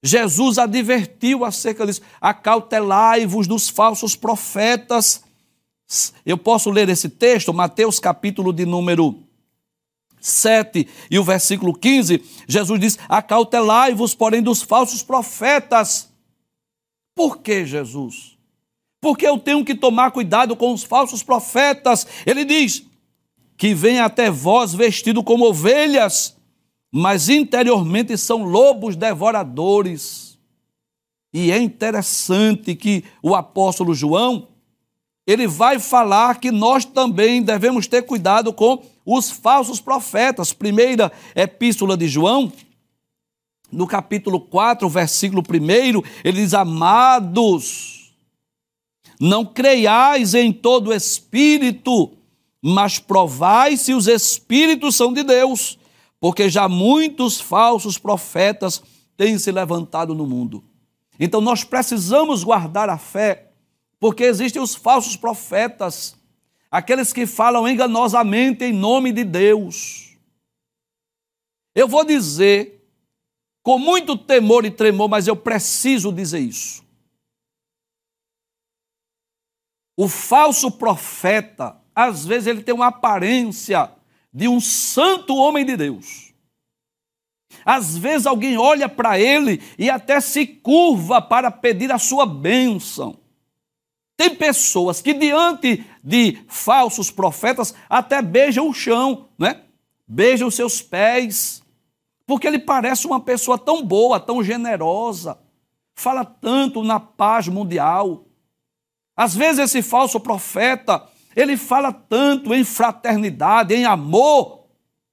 Jesus 0.03 0.57
advertiu 0.57 1.43
acerca 1.43 1.85
disso: 1.85 2.01
acautelai-vos 2.19 3.47
dos 3.47 3.69
falsos 3.69 4.15
profetas. 4.15 5.23
Eu 6.25 6.37
posso 6.37 6.69
ler 6.69 6.89
esse 6.89 7.09
texto, 7.09 7.53
Mateus 7.53 7.99
capítulo 7.99 8.51
de 8.51 8.65
número 8.65 9.23
7 10.19 10.87
e 11.11 11.19
o 11.19 11.23
versículo 11.23 11.73
15. 11.73 12.23
Jesus 12.47 12.79
diz: 12.79 12.99
acautelai-vos, 13.07 14.15
porém, 14.15 14.41
dos 14.41 14.61
falsos 14.61 15.03
profetas. 15.03 16.09
Por 17.15 17.39
que, 17.39 17.65
Jesus? 17.65 18.36
Porque 18.99 19.27
eu 19.27 19.37
tenho 19.37 19.63
que 19.63 19.75
tomar 19.75 20.11
cuidado 20.11 20.55
com 20.55 20.73
os 20.73 20.83
falsos 20.83 21.23
profetas. 21.23 22.07
Ele 22.25 22.43
diz: 22.43 22.87
que 23.57 23.73
vem 23.73 23.99
até 23.99 24.29
vós 24.29 24.73
vestido 24.73 25.23
como 25.23 25.49
ovelhas, 25.49 26.37
mas 26.91 27.27
interiormente 27.27 28.15
são 28.17 28.43
lobos 28.43 28.95
devoradores. 28.95 30.37
E 31.33 31.51
é 31.51 31.59
interessante 31.59 32.75
que 32.75 33.03
o 33.21 33.35
apóstolo 33.35 33.93
João, 33.93 34.47
ele 35.25 35.47
vai 35.47 35.79
falar 35.79 36.39
que 36.39 36.51
nós 36.51 36.85
também 36.85 37.41
devemos 37.41 37.87
ter 37.87 38.03
cuidado 38.03 38.53
com 38.53 38.81
os 39.03 39.31
falsos 39.31 39.81
profetas. 39.81 40.53
Primeira 40.53 41.11
epístola 41.35 41.97
de 41.97 42.07
João, 42.07 42.51
no 43.71 43.87
capítulo 43.87 44.39
4, 44.39 44.87
versículo 44.87 45.41
1, 45.41 46.01
ele 46.23 46.41
diz: 46.41 46.53
Amados, 46.53 47.96
não 49.19 49.45
creiais 49.45 50.33
em 50.33 50.51
todo 50.51 50.93
espírito, 50.93 52.17
mas 52.61 52.99
provai 52.99 53.77
se 53.77 53.93
os 53.93 54.07
espíritos 54.07 54.95
são 54.95 55.13
de 55.13 55.23
Deus, 55.23 55.77
porque 56.19 56.49
já 56.49 56.67
muitos 56.67 57.39
falsos 57.39 57.97
profetas 57.97 58.81
têm 59.15 59.37
se 59.37 59.51
levantado 59.51 60.13
no 60.13 60.25
mundo. 60.25 60.63
Então 61.19 61.41
nós 61.41 61.63
precisamos 61.63 62.43
guardar 62.43 62.89
a 62.89 62.97
fé, 62.97 63.51
porque 63.99 64.23
existem 64.23 64.61
os 64.61 64.75
falsos 64.75 65.15
profetas, 65.15 66.15
aqueles 66.69 67.11
que 67.11 67.25
falam 67.25 67.67
enganosamente 67.67 68.63
em 68.65 68.73
nome 68.73 69.11
de 69.11 69.23
Deus. 69.23 70.15
Eu 71.73 71.87
vou 71.87 72.03
dizer 72.03 72.77
com 73.63 73.77
muito 73.77 74.15
temor 74.15 74.63
e 74.65 74.71
tremor, 74.71 75.09
mas 75.09 75.27
eu 75.27 75.35
preciso 75.35 76.11
dizer 76.11 76.39
isso. 76.39 76.86
O 79.97 80.07
falso 80.07 80.69
profeta, 80.69 81.75
às 81.95 82.23
vezes, 82.23 82.45
ele 82.45 82.61
tem 82.61 82.75
uma 82.75 82.87
aparência 82.87 83.91
de 84.31 84.47
um 84.47 84.61
santo 84.61 85.35
homem 85.35 85.65
de 85.65 85.75
Deus. 85.75 86.31
Às 87.65 87.97
vezes 87.97 88.27
alguém 88.27 88.57
olha 88.57 88.87
para 88.87 89.19
ele 89.19 89.61
e 89.77 89.89
até 89.89 90.21
se 90.21 90.45
curva 90.45 91.19
para 91.19 91.49
pedir 91.49 91.91
a 91.91 91.97
sua 91.97 92.25
bênção. 92.25 93.17
Tem 94.15 94.33
pessoas 94.35 95.01
que, 95.01 95.13
diante 95.13 95.83
de 96.03 96.43
falsos 96.47 97.09
profetas, 97.09 97.73
até 97.89 98.21
beijam 98.21 98.69
o 98.69 98.73
chão, 98.73 99.27
né? 99.37 99.63
beijam 100.07 100.49
seus 100.51 100.81
pés, 100.81 101.63
porque 102.25 102.47
ele 102.47 102.59
parece 102.59 103.07
uma 103.07 103.19
pessoa 103.19 103.57
tão 103.57 103.83
boa, 103.83 104.19
tão 104.19 104.43
generosa, 104.43 105.39
fala 105.95 106.23
tanto 106.23 106.83
na 106.83 106.99
paz 106.99 107.47
mundial. 107.47 108.26
Às 109.17 109.35
vezes 109.35 109.59
esse 109.59 109.81
falso 109.81 110.19
profeta, 110.19 111.03
ele 111.35 111.57
fala 111.57 111.91
tanto 111.91 112.53
em 112.53 112.63
fraternidade, 112.63 113.73
em 113.73 113.83
amor, 113.83 114.65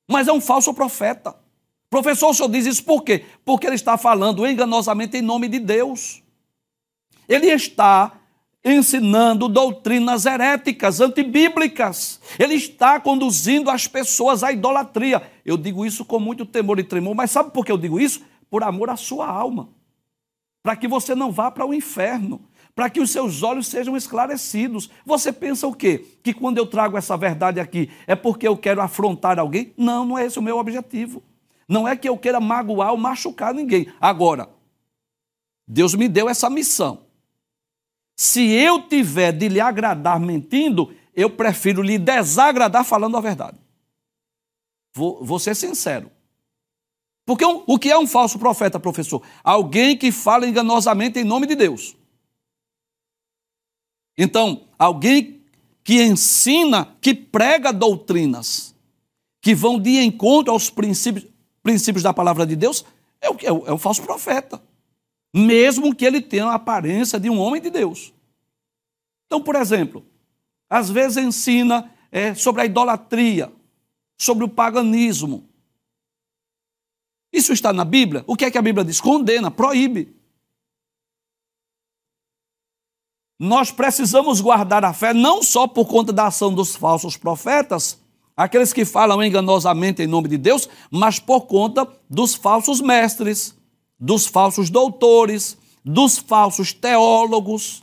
mas 0.06 0.28
é 0.28 0.32
um 0.32 0.42
falso 0.42 0.74
profeta. 0.74 1.34
Professor, 1.88 2.28
o 2.28 2.34
senhor 2.34 2.50
diz 2.50 2.66
isso 2.66 2.84
por 2.84 3.02
quê? 3.02 3.24
Porque 3.44 3.66
ele 3.66 3.76
está 3.76 3.96
falando 3.96 4.46
enganosamente 4.46 5.16
em 5.16 5.22
nome 5.22 5.48
de 5.48 5.58
Deus. 5.58 6.22
Ele 7.26 7.46
está 7.46 8.12
ensinando 8.64 9.48
doutrinas 9.48 10.26
heréticas, 10.26 11.00
antibíblicas. 11.00 12.20
Ele 12.38 12.54
está 12.54 12.98
conduzindo 12.98 13.70
as 13.70 13.86
pessoas 13.86 14.42
à 14.42 14.52
idolatria. 14.52 15.22
Eu 15.44 15.56
digo 15.56 15.86
isso 15.86 16.04
com 16.04 16.18
muito 16.18 16.44
temor 16.44 16.78
e 16.78 16.84
tremor, 16.84 17.14
mas 17.14 17.30
sabe 17.30 17.50
por 17.52 17.64
que 17.64 17.72
eu 17.72 17.78
digo 17.78 18.00
isso? 18.00 18.22
Por 18.50 18.62
amor 18.62 18.90
à 18.90 18.96
sua 18.96 19.26
alma. 19.26 19.68
Para 20.62 20.76
que 20.76 20.88
você 20.88 21.14
não 21.14 21.30
vá 21.30 21.50
para 21.50 21.66
o 21.66 21.74
inferno, 21.74 22.40
para 22.74 22.90
que 22.90 23.00
os 23.00 23.10
seus 23.10 23.42
olhos 23.42 23.66
sejam 23.66 23.96
esclarecidos. 23.96 24.90
Você 25.06 25.32
pensa 25.32 25.66
o 25.66 25.74
quê? 25.74 26.04
Que 26.22 26.34
quando 26.34 26.58
eu 26.58 26.66
trago 26.66 26.96
essa 26.96 27.16
verdade 27.16 27.60
aqui 27.60 27.90
é 28.06 28.14
porque 28.14 28.48
eu 28.48 28.56
quero 28.56 28.80
afrontar 28.80 29.38
alguém? 29.38 29.72
Não, 29.76 30.04
não 30.04 30.18
é 30.18 30.26
esse 30.26 30.38
o 30.38 30.42
meu 30.42 30.58
objetivo. 30.58 31.22
Não 31.68 31.86
é 31.86 31.96
que 31.96 32.08
eu 32.08 32.18
queira 32.18 32.40
magoar 32.40 32.90
ou 32.90 32.98
machucar 32.98 33.54
ninguém. 33.54 33.92
Agora, 34.00 34.48
Deus 35.66 35.94
me 35.94 36.08
deu 36.08 36.28
essa 36.28 36.50
missão 36.50 37.04
se 38.16 38.48
eu 38.50 38.82
tiver 38.82 39.32
de 39.32 39.48
lhe 39.48 39.60
agradar 39.60 40.20
mentindo, 40.20 40.94
eu 41.14 41.30
prefiro 41.30 41.82
lhe 41.82 41.98
desagradar 41.98 42.84
falando 42.84 43.16
a 43.16 43.20
verdade. 43.20 43.58
Vou, 44.94 45.24
vou 45.24 45.38
ser 45.38 45.56
sincero. 45.56 46.10
Porque 47.26 47.44
um, 47.44 47.64
o 47.66 47.78
que 47.78 47.90
é 47.90 47.98
um 47.98 48.06
falso 48.06 48.38
profeta, 48.38 48.78
professor? 48.78 49.22
Alguém 49.42 49.96
que 49.96 50.12
fala 50.12 50.46
enganosamente 50.46 51.18
em 51.18 51.24
nome 51.24 51.46
de 51.46 51.56
Deus. 51.56 51.96
Então, 54.16 54.62
alguém 54.78 55.40
que 55.82 56.02
ensina, 56.02 56.94
que 57.00 57.14
prega 57.14 57.72
doutrinas, 57.72 58.74
que 59.40 59.54
vão 59.54 59.78
de 59.78 59.98
encontro 59.98 60.52
aos 60.52 60.70
princípios, 60.70 61.26
princípios 61.62 62.02
da 62.02 62.14
palavra 62.14 62.46
de 62.46 62.56
Deus, 62.56 62.84
é 63.20 63.30
o, 63.30 63.36
é 63.42 63.52
o, 63.52 63.66
é 63.66 63.72
o 63.72 63.78
falso 63.78 64.02
profeta 64.02 64.62
mesmo 65.34 65.92
que 65.92 66.04
ele 66.04 66.20
tenha 66.20 66.46
a 66.46 66.54
aparência 66.54 67.18
de 67.18 67.28
um 67.28 67.40
homem 67.40 67.60
de 67.60 67.68
Deus. 67.68 68.14
Então, 69.26 69.42
por 69.42 69.56
exemplo, 69.56 70.06
às 70.70 70.88
vezes 70.88 71.16
ensina 71.16 71.90
é, 72.12 72.34
sobre 72.34 72.62
a 72.62 72.66
idolatria, 72.66 73.52
sobre 74.16 74.44
o 74.44 74.48
paganismo. 74.48 75.48
Isso 77.32 77.52
está 77.52 77.72
na 77.72 77.84
Bíblia? 77.84 78.22
O 78.28 78.36
que 78.36 78.44
é 78.44 78.50
que 78.50 78.56
a 78.56 78.62
Bíblia 78.62 78.84
diz? 78.84 79.00
Condena, 79.00 79.50
proíbe. 79.50 80.13
Nós 83.38 83.70
precisamos 83.70 84.40
guardar 84.40 84.84
a 84.84 84.92
fé 84.92 85.12
não 85.12 85.42
só 85.42 85.66
por 85.66 85.86
conta 85.86 86.12
da 86.12 86.26
ação 86.26 86.54
dos 86.54 86.76
falsos 86.76 87.16
profetas, 87.16 87.98
aqueles 88.36 88.72
que 88.72 88.84
falam 88.84 89.22
enganosamente 89.22 90.02
em 90.02 90.06
nome 90.06 90.28
de 90.28 90.38
Deus, 90.38 90.68
mas 90.90 91.18
por 91.18 91.42
conta 91.42 91.86
dos 92.08 92.34
falsos 92.34 92.80
mestres 92.80 93.54
dos 93.98 94.26
falsos 94.26 94.70
doutores, 94.70 95.56
dos 95.84 96.18
falsos 96.18 96.72
teólogos. 96.72 97.82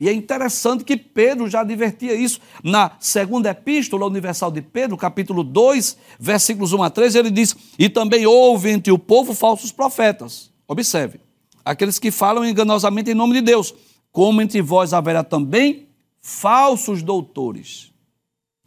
E 0.00 0.08
é 0.08 0.12
interessante 0.12 0.84
que 0.84 0.96
Pedro 0.96 1.48
já 1.48 1.60
advertia 1.60 2.14
isso 2.14 2.40
na 2.62 2.92
segunda 3.00 3.50
epístola 3.50 4.06
universal 4.06 4.52
de 4.52 4.62
Pedro, 4.62 4.96
capítulo 4.96 5.42
2, 5.42 5.96
versículos 6.20 6.72
1 6.72 6.82
a 6.84 6.90
3, 6.90 7.14
ele 7.16 7.30
diz: 7.30 7.56
E 7.76 7.88
também 7.88 8.24
houve 8.24 8.70
entre 8.70 8.92
o 8.92 8.98
povo 8.98 9.34
falsos 9.34 9.72
profetas. 9.72 10.52
Observe, 10.68 11.18
aqueles 11.64 11.98
que 11.98 12.12
falam 12.12 12.44
enganosamente 12.44 13.10
em 13.10 13.14
nome 13.14 13.34
de 13.34 13.40
Deus, 13.40 13.74
como 14.12 14.42
entre 14.42 14.60
vós 14.62 14.92
haverá 14.92 15.22
também 15.22 15.88
falsos 16.20 17.02
doutores. 17.02 17.92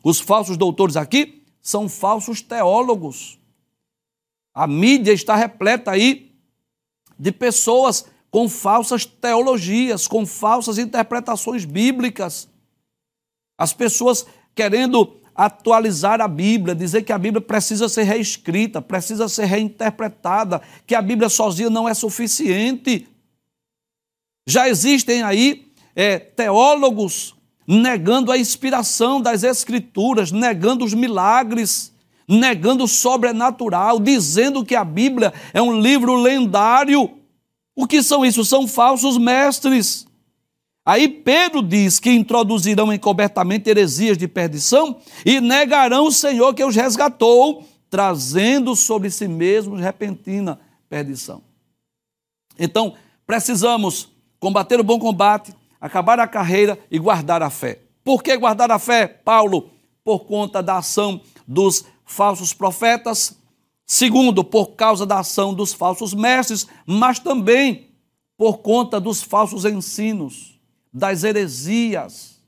Os 0.04 0.19
falsos 0.19 0.58
doutores 0.58 0.95
aqui 0.95 1.43
são 1.62 1.88
falsos 1.88 2.41
teólogos. 2.41 3.39
A 4.54 4.65
mídia 4.67 5.12
está 5.12 5.36
repleta 5.36 5.91
aí 5.91 6.32
de 7.17 7.32
pessoas 7.32 8.06
com 8.32 8.49
falsas 8.49 9.06
teologias, 9.06 10.08
com 10.08 10.25
falsas 10.25 10.77
interpretações 10.77 11.65
bíblicas. 11.65 12.49
As 13.58 13.73
pessoas 13.73 14.25
querendo 14.56 15.21
atualizar 15.36 16.21
a 16.21 16.27
Bíblia, 16.27 16.75
dizer 16.75 17.04
que 17.04 17.13
a 17.13 17.17
Bíblia 17.17 17.41
precisa 17.41 17.88
ser 17.88 18.04
reescrita, 18.04 18.82
precisa 18.82 19.30
ser 19.30 19.45
reinterpretada, 19.45 20.62
que 20.86 20.95
a 20.95 21.01
Bíblia 21.01 21.30
sozinha 21.30 21.69
não 21.69 21.88
é 21.88 21.93
suficiente. 21.93 23.08
Já 24.51 24.67
existem 24.67 25.23
aí 25.23 25.71
é, 25.95 26.19
teólogos 26.19 27.33
negando 27.65 28.31
a 28.31 28.37
inspiração 28.37 29.21
das 29.21 29.43
Escrituras, 29.43 30.31
negando 30.31 30.83
os 30.83 30.93
milagres 30.93 31.91
negando 32.27 32.85
o 32.85 32.87
sobrenatural, 32.87 33.99
dizendo 33.99 34.63
que 34.63 34.73
a 34.73 34.85
Bíblia 34.85 35.33
é 35.53 35.61
um 35.61 35.81
livro 35.81 36.15
lendário. 36.15 37.17
O 37.75 37.85
que 37.85 38.01
são 38.01 38.25
isso? 38.25 38.45
São 38.45 38.67
falsos 38.67 39.17
mestres. 39.17 40.07
Aí 40.85 41.07
Pedro 41.07 41.61
diz 41.61 41.99
que 41.99 42.09
introduzirão 42.09 42.91
encobertamente 42.91 43.69
heresias 43.69 44.17
de 44.17 44.27
perdição 44.27 44.97
e 45.25 45.41
negarão 45.41 46.07
o 46.07 46.11
Senhor 46.11 46.53
que 46.53 46.63
os 46.63 46.75
resgatou, 46.75 47.67
trazendo 47.89 48.75
sobre 48.75 49.12
si 49.12 49.27
mesmos 49.27 49.81
repentina 49.81 50.58
perdição. 50.89 51.43
Então, 52.58 52.95
precisamos 53.27 54.10
combater 54.42 54.79
o 54.79 54.83
bom 54.83 54.98
combate, 54.98 55.54
acabar 55.79 56.19
a 56.19 56.27
carreira 56.27 56.77
e 56.89 56.98
guardar 56.98 57.44
a 57.44 57.50
fé. 57.52 57.79
Por 58.04 58.23
que 58.23 58.35
guardar 58.35 58.71
a 58.71 58.79
fé, 58.79 59.08
Paulo? 59.08 59.69
Por 60.04 60.25
conta 60.25 60.63
da 60.63 60.79
ação 60.79 61.21
dos 61.48 61.85
falsos 62.04 62.52
profetas, 62.52 63.37
segundo, 63.85 64.44
por 64.44 64.71
causa 64.71 65.06
da 65.06 65.19
ação 65.19 65.54
dos 65.54 65.73
falsos 65.73 66.15
mestres, 66.15 66.67
mas 66.87 67.19
também 67.19 67.89
por 68.35 68.58
conta 68.58 69.00
dos 69.00 69.21
falsos 69.21 69.63
ensinos, 69.63 70.60
das 70.92 71.23
heresias. 71.23 72.42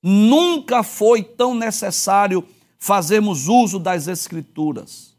Nunca 0.00 0.84
foi 0.84 1.24
tão 1.24 1.52
necessário 1.52 2.46
fazermos 2.78 3.48
uso 3.48 3.80
das 3.80 4.06
Escrituras, 4.06 5.16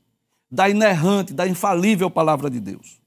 da 0.50 0.70
inerrante, 0.70 1.34
da 1.34 1.46
infalível 1.46 2.10
palavra 2.10 2.50
de 2.50 2.62
Deus. 2.62 3.03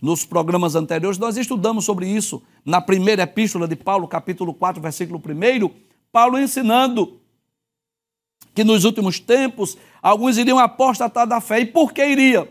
Nos 0.00 0.24
programas 0.24 0.74
anteriores, 0.74 1.18
nós 1.18 1.36
estudamos 1.36 1.84
sobre 1.84 2.08
isso. 2.08 2.42
Na 2.64 2.80
primeira 2.80 3.22
epístola 3.22 3.68
de 3.68 3.76
Paulo, 3.76 4.08
capítulo 4.08 4.54
4, 4.54 4.80
versículo 4.80 5.20
1, 5.20 5.70
Paulo 6.10 6.38
ensinando 6.38 7.20
que 8.54 8.64
nos 8.64 8.84
últimos 8.84 9.20
tempos 9.20 9.76
alguns 10.02 10.38
iriam 10.38 10.58
apostatar 10.58 11.26
da 11.26 11.40
fé. 11.40 11.60
E 11.60 11.66
por 11.66 11.92
que 11.92 12.04
iria? 12.04 12.50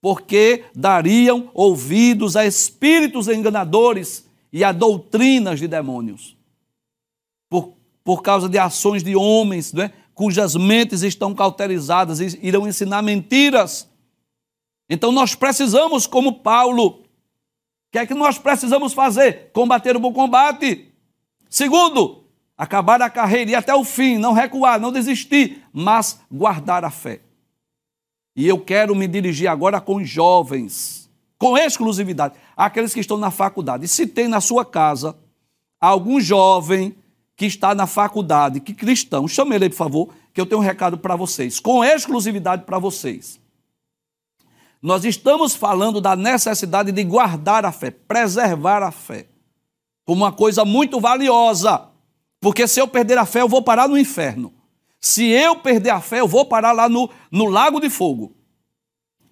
Porque 0.00 0.64
dariam 0.74 1.50
ouvidos 1.52 2.36
a 2.36 2.46
espíritos 2.46 3.26
enganadores 3.28 4.28
e 4.52 4.62
a 4.62 4.70
doutrinas 4.70 5.58
de 5.58 5.66
demônios. 5.66 6.36
Por, 7.50 7.74
por 8.04 8.22
causa 8.22 8.48
de 8.48 8.58
ações 8.58 9.02
de 9.02 9.16
homens, 9.16 9.72
né, 9.72 9.92
cujas 10.14 10.54
mentes 10.54 11.02
estão 11.02 11.34
cauterizadas 11.34 12.20
e 12.20 12.38
irão 12.40 12.66
ensinar 12.66 13.02
mentiras. 13.02 13.87
Então 14.88 15.12
nós 15.12 15.34
precisamos, 15.34 16.06
como 16.06 16.40
Paulo, 16.40 16.86
o 16.86 17.92
que 17.92 17.98
é 17.98 18.06
que 18.06 18.14
nós 18.14 18.38
precisamos 18.38 18.92
fazer? 18.92 19.50
Combater 19.52 19.96
o 19.96 20.00
bom 20.00 20.12
combate. 20.12 20.92
Segundo, 21.48 22.24
acabar 22.56 23.00
a 23.00 23.10
carreira 23.10 23.50
e 23.50 23.54
até 23.54 23.74
o 23.74 23.84
fim, 23.84 24.18
não 24.18 24.32
recuar, 24.32 24.80
não 24.80 24.92
desistir, 24.92 25.62
mas 25.72 26.20
guardar 26.30 26.84
a 26.84 26.90
fé. 26.90 27.20
E 28.34 28.46
eu 28.46 28.58
quero 28.60 28.94
me 28.94 29.08
dirigir 29.08 29.48
agora 29.48 29.80
com 29.80 30.04
jovens, 30.04 31.10
com 31.38 31.56
exclusividade, 31.56 32.34
aqueles 32.56 32.94
que 32.94 33.00
estão 33.00 33.16
na 33.16 33.30
faculdade. 33.30 33.88
Se 33.88 34.06
tem 34.06 34.28
na 34.28 34.40
sua 34.40 34.64
casa 34.64 35.16
algum 35.80 36.20
jovem 36.20 36.94
que 37.36 37.46
está 37.46 37.74
na 37.74 37.86
faculdade, 37.86 38.60
que 38.60 38.74
cristão, 38.74 39.28
chame 39.28 39.54
ele, 39.54 39.70
por 39.70 39.76
favor, 39.76 40.08
que 40.34 40.40
eu 40.40 40.46
tenho 40.46 40.60
um 40.60 40.64
recado 40.64 40.98
para 40.98 41.16
vocês, 41.16 41.60
com 41.60 41.84
exclusividade 41.84 42.64
para 42.64 42.78
vocês. 42.78 43.40
Nós 44.80 45.04
estamos 45.04 45.54
falando 45.54 46.00
da 46.00 46.14
necessidade 46.14 46.92
de 46.92 47.04
guardar 47.04 47.64
a 47.64 47.72
fé, 47.72 47.90
preservar 47.90 48.82
a 48.82 48.90
fé, 48.92 49.26
como 50.04 50.24
uma 50.24 50.32
coisa 50.32 50.64
muito 50.64 51.00
valiosa. 51.00 51.88
Porque 52.40 52.68
se 52.68 52.80
eu 52.80 52.86
perder 52.86 53.18
a 53.18 53.26
fé, 53.26 53.40
eu 53.40 53.48
vou 53.48 53.62
parar 53.62 53.88
no 53.88 53.98
inferno. 53.98 54.52
Se 55.00 55.28
eu 55.28 55.56
perder 55.56 55.90
a 55.90 56.00
fé, 56.00 56.20
eu 56.20 56.28
vou 56.28 56.44
parar 56.44 56.72
lá 56.72 56.88
no, 56.88 57.10
no 57.30 57.46
lago 57.46 57.80
de 57.80 57.90
fogo. 57.90 58.34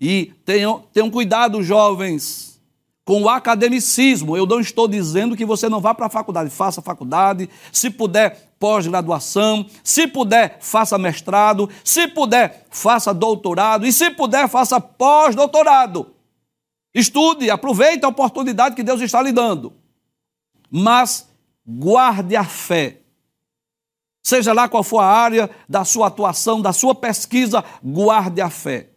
E 0.01 0.33
tenham, 0.45 0.81
tenham 0.93 1.11
cuidado, 1.11 1.63
jovens, 1.63 2.56
com 3.07 3.23
o 3.23 3.29
academicismo. 3.29 4.37
Eu 4.37 4.45
não 4.45 4.59
estou 4.59 4.89
dizendo 4.89 5.37
que 5.37 5.47
você 5.47 5.69
não 5.69 5.81
vá 5.81 5.95
para 5.95 6.07
a 6.07 6.11
faculdade. 6.11 6.51
Faça 6.51 6.83
faculdade, 6.83 7.49
se 7.73 7.89
puder, 7.89 8.51
pós-graduação, 8.59 9.65
se 9.83 10.09
puder, 10.09 10.59
faça 10.61 10.99
mestrado, 10.99 11.71
se 11.85 12.09
puder, 12.09 12.67
faça 12.69 13.15
doutorado, 13.15 13.87
e 13.87 13.93
se 13.93 14.11
puder, 14.11 14.49
faça 14.49 14.81
pós-doutorado. 14.81 16.15
Estude, 16.93 17.49
aproveite 17.49 18.05
a 18.05 18.09
oportunidade 18.09 18.75
que 18.75 18.83
Deus 18.83 19.01
está 19.01 19.23
lhe 19.23 19.31
dando. 19.31 19.73
Mas 20.69 21.31
guarde 21.65 22.35
a 22.35 22.45
fé. 22.45 23.03
Seja 24.25 24.53
lá 24.53 24.69
qual 24.69 24.83
for 24.83 24.99
a 24.99 25.07
área 25.07 25.49
da 25.69 25.85
sua 25.85 26.09
atuação, 26.09 26.61
da 26.61 26.73
sua 26.73 26.95
pesquisa, 26.95 27.63
guarde 27.85 28.41
a 28.41 28.51
fé. 28.51 28.91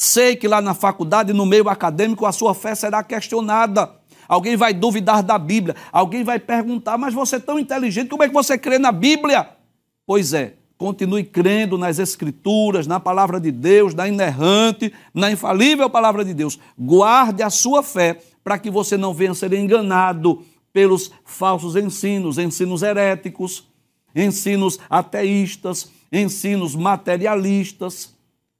Sei 0.00 0.36
que 0.36 0.46
lá 0.46 0.60
na 0.60 0.74
faculdade, 0.74 1.32
no 1.32 1.44
meio 1.44 1.68
acadêmico, 1.68 2.24
a 2.24 2.30
sua 2.30 2.54
fé 2.54 2.72
será 2.72 3.02
questionada. 3.02 3.90
Alguém 4.28 4.56
vai 4.56 4.72
duvidar 4.72 5.24
da 5.24 5.36
Bíblia, 5.36 5.74
alguém 5.90 6.22
vai 6.22 6.38
perguntar, 6.38 6.96
mas 6.96 7.12
você 7.12 7.34
é 7.34 7.40
tão 7.40 7.58
inteligente, 7.58 8.08
como 8.08 8.22
é 8.22 8.28
que 8.28 8.32
você 8.32 8.56
crê 8.56 8.78
na 8.78 8.92
Bíblia? 8.92 9.48
Pois 10.06 10.32
é, 10.32 10.54
continue 10.76 11.24
crendo 11.24 11.76
nas 11.76 11.98
Escrituras, 11.98 12.86
na 12.86 13.00
palavra 13.00 13.40
de 13.40 13.50
Deus, 13.50 13.92
na 13.92 14.06
inerrante, 14.06 14.92
na 15.12 15.32
infalível 15.32 15.90
palavra 15.90 16.24
de 16.24 16.32
Deus. 16.32 16.60
Guarde 16.78 17.42
a 17.42 17.50
sua 17.50 17.82
fé 17.82 18.20
para 18.44 18.56
que 18.56 18.70
você 18.70 18.96
não 18.96 19.12
venha 19.12 19.34
ser 19.34 19.52
enganado 19.52 20.44
pelos 20.72 21.10
falsos 21.24 21.74
ensinos, 21.74 22.38
ensinos 22.38 22.84
heréticos, 22.84 23.66
ensinos 24.14 24.78
ateístas, 24.88 25.90
ensinos 26.12 26.76
materialistas. 26.76 28.16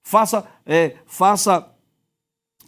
Faça, 0.08 0.42
é, 0.64 0.94
faça, 1.04 1.68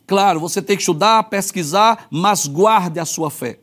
claro, 0.06 0.38
você 0.38 0.60
tem 0.60 0.76
que 0.76 0.82
estudar, 0.82 1.22
pesquisar, 1.30 2.06
mas 2.10 2.46
guarde 2.46 3.00
a 3.00 3.06
sua 3.06 3.30
fé. 3.30 3.60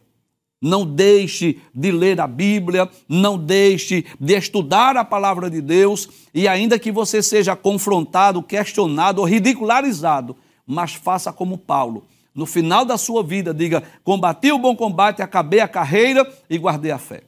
Não 0.59 0.83
deixe 0.83 1.61
de 1.75 1.91
ler 1.91 2.19
a 2.19 2.25
Bíblia, 2.25 2.89
não 3.07 3.37
deixe 3.37 4.03
de 4.19 4.35
estudar 4.35 4.97
a 4.97 5.05
palavra 5.05 5.47
de 5.47 5.61
Deus, 5.61 6.09
e 6.33 6.47
ainda 6.47 6.79
que 6.79 6.91
você 6.91 7.21
seja 7.21 7.55
confrontado, 7.55 8.41
questionado 8.41 9.21
ou 9.21 9.27
ridicularizado, 9.27 10.35
mas 10.65 10.95
faça 10.95 11.31
como 11.31 11.55
Paulo 11.55 12.03
no 12.33 12.47
final 12.47 12.83
da 12.83 12.97
sua 12.97 13.21
vida, 13.21 13.53
diga: 13.53 13.83
combati 14.03 14.51
o 14.51 14.57
bom 14.57 14.75
combate, 14.75 15.21
acabei 15.21 15.59
a 15.59 15.67
carreira 15.67 16.27
e 16.49 16.57
guardei 16.57 16.89
a 16.89 16.97
fé. 16.97 17.21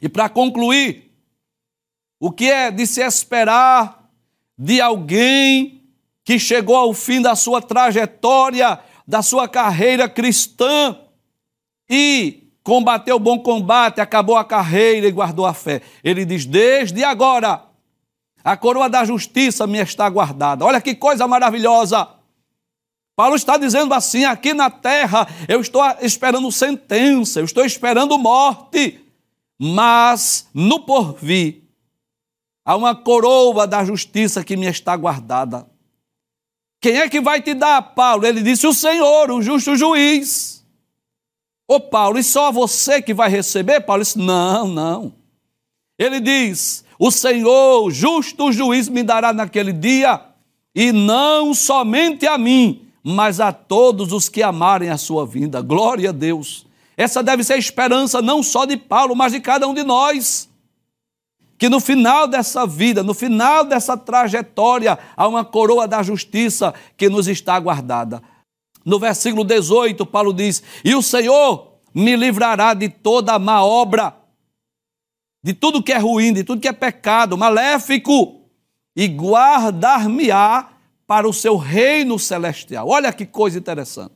E 0.00 0.08
para 0.08 0.28
concluir, 0.28 1.10
o 2.20 2.30
que 2.30 2.48
é 2.48 2.70
de 2.70 2.86
se 2.86 3.00
esperar 3.00 3.97
de 4.58 4.80
alguém 4.80 5.84
que 6.24 6.38
chegou 6.38 6.76
ao 6.76 6.92
fim 6.92 7.22
da 7.22 7.36
sua 7.36 7.62
trajetória, 7.62 8.80
da 9.06 9.22
sua 9.22 9.48
carreira 9.48 10.08
cristã 10.08 10.98
e 11.88 12.48
combateu 12.62 13.16
o 13.16 13.20
bom 13.20 13.38
combate, 13.38 14.00
acabou 14.00 14.36
a 14.36 14.44
carreira 14.44 15.06
e 15.06 15.12
guardou 15.12 15.46
a 15.46 15.54
fé? 15.54 15.80
Ele 16.02 16.24
diz: 16.24 16.44
desde 16.44 17.04
agora, 17.04 17.64
a 18.44 18.56
coroa 18.56 18.90
da 18.90 19.04
justiça 19.04 19.66
me 19.66 19.78
está 19.78 20.08
guardada. 20.08 20.64
Olha 20.64 20.80
que 20.80 20.94
coisa 20.94 21.26
maravilhosa! 21.26 22.08
Paulo 23.16 23.36
está 23.36 23.56
dizendo 23.56 23.94
assim: 23.94 24.24
aqui 24.24 24.52
na 24.52 24.68
terra 24.68 25.26
eu 25.48 25.60
estou 25.60 25.82
esperando 26.02 26.50
sentença, 26.52 27.40
eu 27.40 27.44
estou 27.44 27.64
esperando 27.64 28.18
morte, 28.18 29.00
mas 29.58 30.48
no 30.52 30.80
porvir 30.80 31.67
há 32.68 32.76
uma 32.76 32.94
coroa 32.94 33.66
da 33.66 33.82
justiça 33.82 34.44
que 34.44 34.54
me 34.54 34.66
está 34.66 34.94
guardada. 34.94 35.66
Quem 36.82 36.98
é 36.98 37.08
que 37.08 37.18
vai 37.18 37.40
te 37.40 37.54
dar, 37.54 37.80
Paulo? 37.80 38.26
Ele 38.26 38.42
disse: 38.42 38.66
o 38.66 38.74
Senhor, 38.74 39.30
o 39.30 39.40
justo 39.40 39.74
juiz. 39.74 40.62
Ô 41.66 41.80
Paulo, 41.80 42.18
e 42.18 42.22
só 42.22 42.52
você 42.52 43.00
que 43.00 43.14
vai 43.14 43.30
receber? 43.30 43.80
Paulo 43.80 44.02
disse: 44.02 44.18
não, 44.18 44.68
não. 44.68 45.14
Ele 45.98 46.20
diz: 46.20 46.84
o 46.98 47.10
Senhor, 47.10 47.90
justo 47.90 48.52
juiz, 48.52 48.88
me 48.90 49.02
dará 49.02 49.32
naquele 49.32 49.72
dia, 49.72 50.20
e 50.74 50.92
não 50.92 51.54
somente 51.54 52.26
a 52.26 52.36
mim 52.36 52.84
mas 53.02 53.40
a 53.40 53.52
todos 53.52 54.12
os 54.12 54.28
que 54.28 54.42
amarem 54.42 54.90
a 54.90 54.98
sua 54.98 55.24
vinda. 55.24 55.62
Glória 55.62 56.10
a 56.10 56.12
Deus. 56.12 56.66
Essa 56.96 57.22
deve 57.22 57.42
ser 57.42 57.54
a 57.54 57.58
esperança 57.58 58.20
não 58.20 58.42
só 58.42 58.66
de 58.66 58.76
Paulo, 58.76 59.16
mas 59.16 59.32
de 59.32 59.40
cada 59.40 59.66
um 59.66 59.72
de 59.72 59.82
nós. 59.82 60.47
Que 61.58 61.68
no 61.68 61.80
final 61.80 62.28
dessa 62.28 62.64
vida, 62.64 63.02
no 63.02 63.12
final 63.12 63.64
dessa 63.64 63.96
trajetória, 63.96 64.96
há 65.16 65.26
uma 65.26 65.44
coroa 65.44 65.88
da 65.88 66.02
justiça 66.02 66.72
que 66.96 67.08
nos 67.08 67.26
está 67.26 67.58
guardada. 67.58 68.22
No 68.84 68.98
versículo 68.98 69.42
18, 69.42 70.06
Paulo 70.06 70.32
diz: 70.32 70.62
E 70.84 70.94
o 70.94 71.02
Senhor 71.02 71.80
me 71.92 72.14
livrará 72.14 72.74
de 72.74 72.88
toda 72.88 73.38
má 73.38 73.64
obra, 73.64 74.16
de 75.42 75.52
tudo 75.52 75.82
que 75.82 75.92
é 75.92 75.98
ruim, 75.98 76.32
de 76.32 76.44
tudo 76.44 76.60
que 76.60 76.68
é 76.68 76.72
pecado, 76.72 77.36
maléfico, 77.36 78.40
e 78.96 79.08
guardar-me-á 79.08 80.68
para 81.08 81.28
o 81.28 81.32
seu 81.32 81.56
reino 81.56 82.18
celestial. 82.18 82.88
Olha 82.88 83.12
que 83.12 83.26
coisa 83.26 83.58
interessante. 83.58 84.14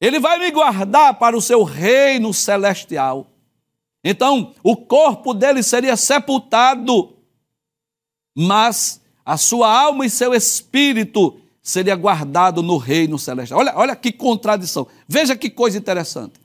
Ele 0.00 0.20
vai 0.20 0.38
me 0.38 0.50
guardar 0.50 1.14
para 1.18 1.36
o 1.36 1.40
seu 1.40 1.62
reino 1.62 2.34
celestial. 2.34 3.31
Então, 4.04 4.54
o 4.62 4.76
corpo 4.76 5.32
dele 5.32 5.62
seria 5.62 5.96
sepultado, 5.96 7.16
mas 8.36 9.00
a 9.24 9.36
sua 9.36 9.72
alma 9.72 10.04
e 10.04 10.10
seu 10.10 10.34
espírito 10.34 11.38
seria 11.62 11.94
guardado 11.94 12.62
no 12.62 12.76
reino 12.76 13.18
celestial. 13.18 13.60
Olha, 13.60 13.72
olha 13.76 13.96
que 13.96 14.10
contradição. 14.10 14.88
Veja 15.06 15.36
que 15.36 15.48
coisa 15.48 15.78
interessante. 15.78 16.40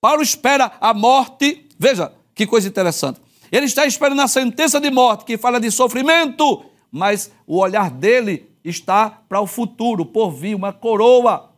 Paulo 0.00 0.22
espera 0.22 0.72
a 0.80 0.94
morte. 0.94 1.66
Veja 1.76 2.12
que 2.34 2.46
coisa 2.46 2.68
interessante. 2.68 3.20
Ele 3.50 3.66
está 3.66 3.84
esperando 3.86 4.20
a 4.20 4.28
sentença 4.28 4.80
de 4.80 4.90
morte, 4.90 5.24
que 5.24 5.36
fala 5.36 5.58
de 5.58 5.70
sofrimento, 5.70 6.64
mas 6.92 7.32
o 7.46 7.58
olhar 7.58 7.90
dele 7.90 8.48
está 8.62 9.10
para 9.10 9.40
o 9.40 9.46
futuro, 9.46 10.04
por 10.04 10.30
vir, 10.30 10.54
uma 10.54 10.72
coroa 10.72 11.50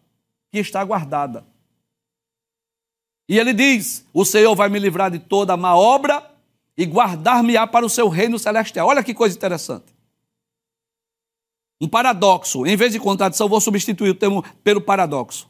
que 0.50 0.58
está 0.58 0.82
guardada. 0.84 1.44
E 3.30 3.38
ele 3.38 3.52
diz: 3.52 4.04
O 4.12 4.24
Senhor 4.24 4.56
vai 4.56 4.68
me 4.68 4.80
livrar 4.80 5.08
de 5.08 5.20
toda 5.20 5.56
má 5.56 5.76
obra 5.76 6.28
e 6.76 6.84
guardar-me-á 6.84 7.64
para 7.64 7.86
o 7.86 7.88
seu 7.88 8.08
reino 8.08 8.40
celestial. 8.40 8.88
Olha 8.88 9.04
que 9.04 9.14
coisa 9.14 9.36
interessante. 9.36 9.94
Um 11.80 11.86
paradoxo. 11.86 12.66
Em 12.66 12.74
vez 12.74 12.92
de 12.92 12.98
contradição, 12.98 13.48
vou 13.48 13.60
substituir 13.60 14.10
o 14.10 14.14
termo 14.16 14.44
pelo 14.64 14.80
paradoxo. 14.80 15.48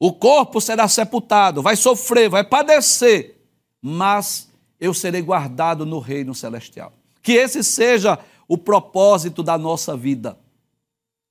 O 0.00 0.12
corpo 0.12 0.60
será 0.60 0.88
sepultado, 0.88 1.62
vai 1.62 1.76
sofrer, 1.76 2.28
vai 2.28 2.42
padecer, 2.42 3.38
mas 3.80 4.50
eu 4.80 4.92
serei 4.92 5.22
guardado 5.22 5.86
no 5.86 6.00
reino 6.00 6.34
celestial. 6.34 6.92
Que 7.22 7.34
esse 7.34 7.62
seja 7.62 8.18
o 8.48 8.58
propósito 8.58 9.44
da 9.44 9.56
nossa 9.56 9.96
vida. 9.96 10.36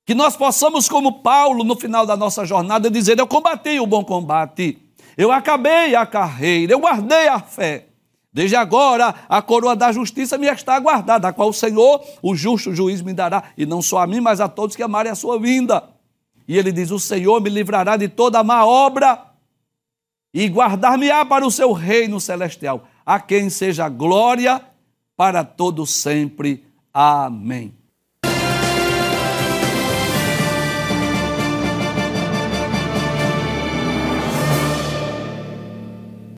Que 0.06 0.14
nós 0.14 0.36
possamos, 0.36 0.88
como 0.88 1.20
Paulo, 1.20 1.62
no 1.64 1.76
final 1.76 2.06
da 2.06 2.16
nossa 2.16 2.46
jornada, 2.46 2.90
dizer: 2.90 3.18
Eu 3.18 3.26
combati 3.26 3.78
o 3.78 3.86
bom 3.86 4.02
combate, 4.02 4.78
eu 5.16 5.30
acabei 5.32 5.94
a 5.94 6.06
carreira, 6.06 6.72
eu 6.72 6.80
guardei 6.80 7.28
a 7.28 7.40
fé. 7.40 7.86
Desde 8.32 8.54
agora 8.54 9.14
a 9.28 9.42
coroa 9.42 9.74
da 9.74 9.90
justiça 9.90 10.38
me 10.38 10.46
está 10.46 10.78
guardada, 10.78 11.28
a 11.28 11.32
qual 11.32 11.48
o 11.48 11.52
Senhor, 11.52 12.04
o 12.22 12.34
justo 12.34 12.74
juiz, 12.74 13.02
me 13.02 13.12
dará, 13.12 13.44
e 13.56 13.66
não 13.66 13.82
só 13.82 13.98
a 13.98 14.06
mim, 14.06 14.20
mas 14.20 14.40
a 14.40 14.48
todos 14.48 14.76
que 14.76 14.82
amarem 14.82 15.10
a 15.10 15.16
sua 15.16 15.38
vinda. 15.38 15.90
E 16.46 16.56
ele 16.56 16.70
diz: 16.70 16.90
O 16.90 17.00
Senhor 17.00 17.40
me 17.40 17.50
livrará 17.50 17.96
de 17.96 18.08
toda 18.08 18.44
má 18.44 18.64
obra 18.64 19.26
e 20.32 20.48
guardar-me-á 20.48 21.24
para 21.24 21.44
o 21.44 21.50
seu 21.50 21.72
reino 21.72 22.20
celestial, 22.20 22.86
a 23.04 23.18
quem 23.18 23.50
seja 23.50 23.88
glória 23.88 24.60
para 25.16 25.44
todo 25.44 25.84
sempre. 25.84 26.64
Amém. 26.94 27.79